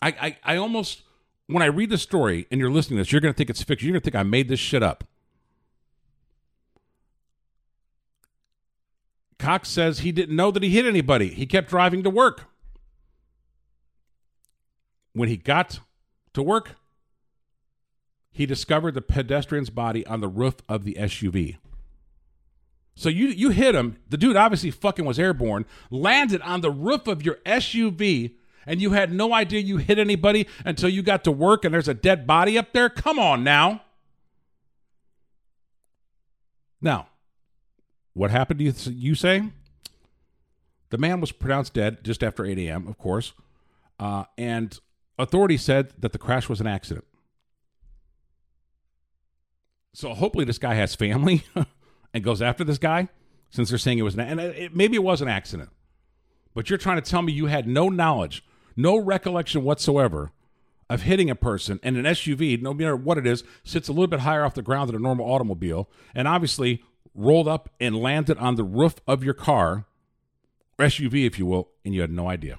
I 0.00 0.08
I, 0.08 0.54
I 0.54 0.56
almost 0.56 1.02
when 1.46 1.62
I 1.62 1.66
read 1.66 1.90
the 1.90 1.98
story 1.98 2.46
and 2.50 2.60
you're 2.60 2.70
listening 2.70 2.98
to 2.98 3.02
this, 3.02 3.12
you're 3.12 3.20
going 3.20 3.34
to 3.34 3.36
think 3.36 3.50
it's 3.50 3.62
fiction. 3.62 3.86
You're 3.86 3.94
going 3.94 4.02
to 4.02 4.04
think 4.04 4.16
I 4.16 4.22
made 4.22 4.48
this 4.48 4.60
shit 4.60 4.82
up. 4.82 5.04
Cox 9.38 9.68
says 9.68 10.00
he 10.00 10.12
didn't 10.12 10.34
know 10.34 10.50
that 10.50 10.62
he 10.62 10.70
hit 10.70 10.86
anybody. 10.86 11.28
He 11.28 11.46
kept 11.46 11.68
driving 11.68 12.02
to 12.02 12.10
work. 12.10 12.46
When 15.12 15.28
he 15.28 15.36
got 15.36 15.80
to 16.34 16.42
work, 16.42 16.76
he 18.36 18.44
discovered 18.44 18.92
the 18.92 19.00
pedestrian's 19.00 19.70
body 19.70 20.06
on 20.06 20.20
the 20.20 20.28
roof 20.28 20.56
of 20.68 20.84
the 20.84 20.92
SUV. 21.00 21.56
So 22.94 23.08
you 23.08 23.28
you 23.28 23.48
hit 23.48 23.74
him. 23.74 23.96
The 24.10 24.18
dude 24.18 24.36
obviously 24.36 24.70
fucking 24.70 25.06
was 25.06 25.18
airborne, 25.18 25.64
landed 25.90 26.42
on 26.42 26.60
the 26.60 26.70
roof 26.70 27.06
of 27.06 27.24
your 27.24 27.36
SUV, 27.46 28.34
and 28.66 28.82
you 28.82 28.92
had 28.92 29.10
no 29.10 29.32
idea 29.32 29.60
you 29.60 29.78
hit 29.78 29.98
anybody 29.98 30.46
until 30.66 30.90
you 30.90 31.02
got 31.02 31.24
to 31.24 31.32
work 31.32 31.64
and 31.64 31.72
there's 31.72 31.88
a 31.88 31.94
dead 31.94 32.26
body 32.26 32.58
up 32.58 32.74
there? 32.74 32.90
Come 32.90 33.18
on 33.18 33.42
now. 33.42 33.80
Now, 36.82 37.08
what 38.12 38.30
happened, 38.30 38.60
you, 38.60 38.74
you 38.84 39.14
say? 39.14 39.44
The 40.90 40.98
man 40.98 41.22
was 41.22 41.32
pronounced 41.32 41.72
dead 41.72 42.04
just 42.04 42.22
after 42.22 42.44
8 42.44 42.58
a.m., 42.58 42.86
of 42.86 42.98
course, 42.98 43.32
uh, 43.98 44.24
and 44.36 44.78
authorities 45.18 45.62
said 45.62 45.94
that 45.98 46.12
the 46.12 46.18
crash 46.18 46.50
was 46.50 46.60
an 46.60 46.66
accident. 46.66 47.06
So 49.96 50.12
hopefully 50.12 50.44
this 50.44 50.58
guy 50.58 50.74
has 50.74 50.94
family 50.94 51.44
and 52.12 52.22
goes 52.22 52.42
after 52.42 52.64
this 52.64 52.76
guy 52.76 53.08
since 53.48 53.70
they're 53.70 53.78
saying 53.78 53.96
it 53.96 54.02
was 54.02 54.12
an 54.12 54.20
and 54.20 54.38
it, 54.38 54.76
maybe 54.76 54.94
it 54.94 55.02
was 55.02 55.22
an 55.22 55.28
accident. 55.28 55.70
But 56.52 56.68
you're 56.68 56.78
trying 56.78 57.00
to 57.00 57.10
tell 57.10 57.22
me 57.22 57.32
you 57.32 57.46
had 57.46 57.66
no 57.66 57.88
knowledge, 57.88 58.44
no 58.76 58.98
recollection 58.98 59.64
whatsoever 59.64 60.32
of 60.90 61.02
hitting 61.02 61.30
a 61.30 61.34
person 61.34 61.80
and 61.82 61.96
an 61.96 62.04
SUV, 62.04 62.60
no 62.60 62.74
matter 62.74 62.94
what 62.94 63.16
it 63.16 63.26
is, 63.26 63.42
sits 63.64 63.88
a 63.88 63.92
little 63.92 64.06
bit 64.06 64.20
higher 64.20 64.44
off 64.44 64.52
the 64.52 64.60
ground 64.60 64.90
than 64.90 64.96
a 64.96 64.98
normal 64.98 65.32
automobile, 65.32 65.88
and 66.14 66.28
obviously 66.28 66.84
rolled 67.14 67.48
up 67.48 67.70
and 67.80 67.96
landed 67.96 68.36
on 68.36 68.56
the 68.56 68.64
roof 68.64 68.96
of 69.08 69.24
your 69.24 69.32
car, 69.32 69.86
SUV, 70.78 71.26
if 71.26 71.38
you 71.38 71.46
will, 71.46 71.70
and 71.86 71.94
you 71.94 72.02
had 72.02 72.12
no 72.12 72.28
idea. 72.28 72.58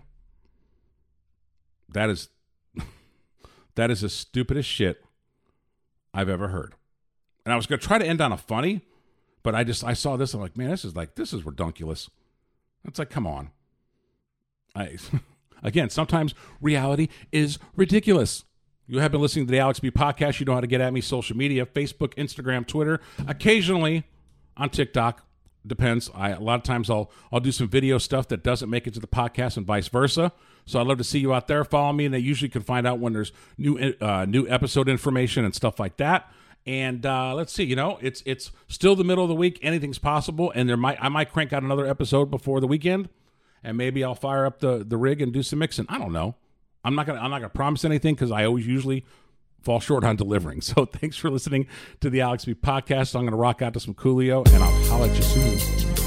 That 1.87 2.09
is 2.09 2.29
that 3.75 3.91
is 3.91 4.01
the 4.01 4.09
stupidest 4.09 4.67
shit 4.67 5.05
I've 6.15 6.29
ever 6.29 6.47
heard. 6.47 6.73
And 7.47 7.53
I 7.53 7.55
was 7.55 7.65
gonna 7.65 7.79
try 7.79 7.97
to 7.97 8.05
end 8.05 8.19
on 8.19 8.33
a 8.33 8.37
funny, 8.37 8.81
but 9.41 9.55
I 9.55 9.63
just 9.63 9.81
I 9.81 9.93
saw 9.93 10.17
this. 10.17 10.33
I'm 10.33 10.41
like, 10.41 10.57
man, 10.57 10.69
this 10.69 10.83
is 10.83 10.97
like 10.97 11.15
this 11.15 11.31
is 11.31 11.45
redunculous. 11.45 12.09
It's 12.83 12.99
like, 12.99 13.09
come 13.09 13.25
on. 13.25 13.51
I 14.75 14.97
Again, 15.63 15.89
sometimes 15.89 16.35
reality 16.59 17.07
is 17.31 17.57
ridiculous. 17.77 18.43
You 18.85 18.99
have 18.99 19.13
been 19.13 19.21
listening 19.21 19.47
to 19.47 19.51
the 19.51 19.59
Alex 19.59 19.79
B 19.79 19.89
podcast. 19.89 20.41
You 20.41 20.45
know 20.45 20.55
how 20.55 20.59
to 20.59 20.67
get 20.67 20.81
at 20.81 20.91
me 20.91 20.99
social 20.99 21.37
media 21.37 21.65
Facebook, 21.65 22.15
Instagram, 22.15 22.67
Twitter, 22.67 22.99
occasionally 23.25 24.03
on 24.57 24.69
TikTok. 24.69 25.25
Depends. 25.65 26.11
I 26.13 26.31
a 26.31 26.41
lot 26.41 26.55
of 26.55 26.63
times 26.63 26.89
I'll 26.89 27.09
I'll 27.31 27.39
do 27.39 27.53
some 27.53 27.69
video 27.69 27.97
stuff 27.97 28.27
that 28.27 28.43
doesn't 28.43 28.69
make 28.69 28.87
it 28.87 28.93
to 28.95 28.99
the 28.99 29.07
podcast 29.07 29.55
and 29.55 29.65
vice 29.65 29.87
versa. 29.87 30.33
So 30.65 30.81
I'd 30.81 30.87
love 30.87 30.97
to 30.97 31.05
see 31.05 31.19
you 31.19 31.33
out 31.33 31.47
there. 31.47 31.63
Follow 31.63 31.93
me, 31.93 32.07
and 32.07 32.13
I 32.13 32.17
usually 32.17 32.49
can 32.49 32.61
find 32.61 32.85
out 32.85 32.99
when 32.99 33.13
there's 33.13 33.31
new 33.57 33.77
uh, 34.01 34.25
new 34.25 34.45
episode 34.49 34.89
information 34.89 35.45
and 35.45 35.55
stuff 35.55 35.79
like 35.79 35.95
that. 35.95 36.29
And 36.67 37.05
uh, 37.05 37.33
let's 37.33 37.53
see, 37.53 37.63
you 37.63 37.77
know, 37.77 37.97
it's 38.01 38.21
it's 38.25 38.51
still 38.67 38.93
the 38.95 39.05
middle 39.05 39.23
of 39.23 39.29
the 39.29 39.35
week. 39.35 39.57
Anything's 39.61 39.99
possible, 39.99 40.51
and 40.53 40.67
there 40.67 40.75
might 40.75 40.97
I 41.01 41.07
might 41.07 41.31
crank 41.31 41.53
out 41.53 41.63
another 41.63 41.87
episode 41.87 42.29
before 42.29 42.59
the 42.59 42.67
weekend, 42.67 43.07
and 43.63 43.77
maybe 43.77 44.03
I'll 44.03 44.15
fire 44.15 44.45
up 44.45 44.59
the 44.59 44.83
the 44.85 44.97
rig 44.97 45.21
and 45.21 45.31
do 45.31 45.41
some 45.43 45.59
mixing. 45.59 45.85
I 45.87 45.97
don't 45.97 46.11
know. 46.11 46.35
I'm 46.83 46.93
not 46.93 47.05
gonna 47.07 47.21
I'm 47.21 47.31
not 47.31 47.39
gonna 47.39 47.49
promise 47.49 47.85
anything 47.85 48.15
because 48.15 48.31
I 48.31 48.43
always 48.43 48.67
usually 48.67 49.05
fall 49.61 49.79
short 49.79 50.03
on 50.03 50.17
delivering. 50.17 50.59
So 50.67 50.85
thanks 50.85 51.15
for 51.15 51.29
listening 51.29 51.67
to 52.01 52.09
the 52.09 52.19
Alex 52.19 52.43
B 52.43 52.53
podcast. 52.53 53.15
I'm 53.15 53.23
gonna 53.23 53.37
rock 53.37 53.61
out 53.61 53.73
to 53.75 53.79
some 53.79 53.93
Coolio, 53.93 54.45
and 54.53 54.61
I'll 54.61 54.85
holler 54.87 55.07
at 55.07 55.15
you 55.15 55.23
soon. 55.23 56.06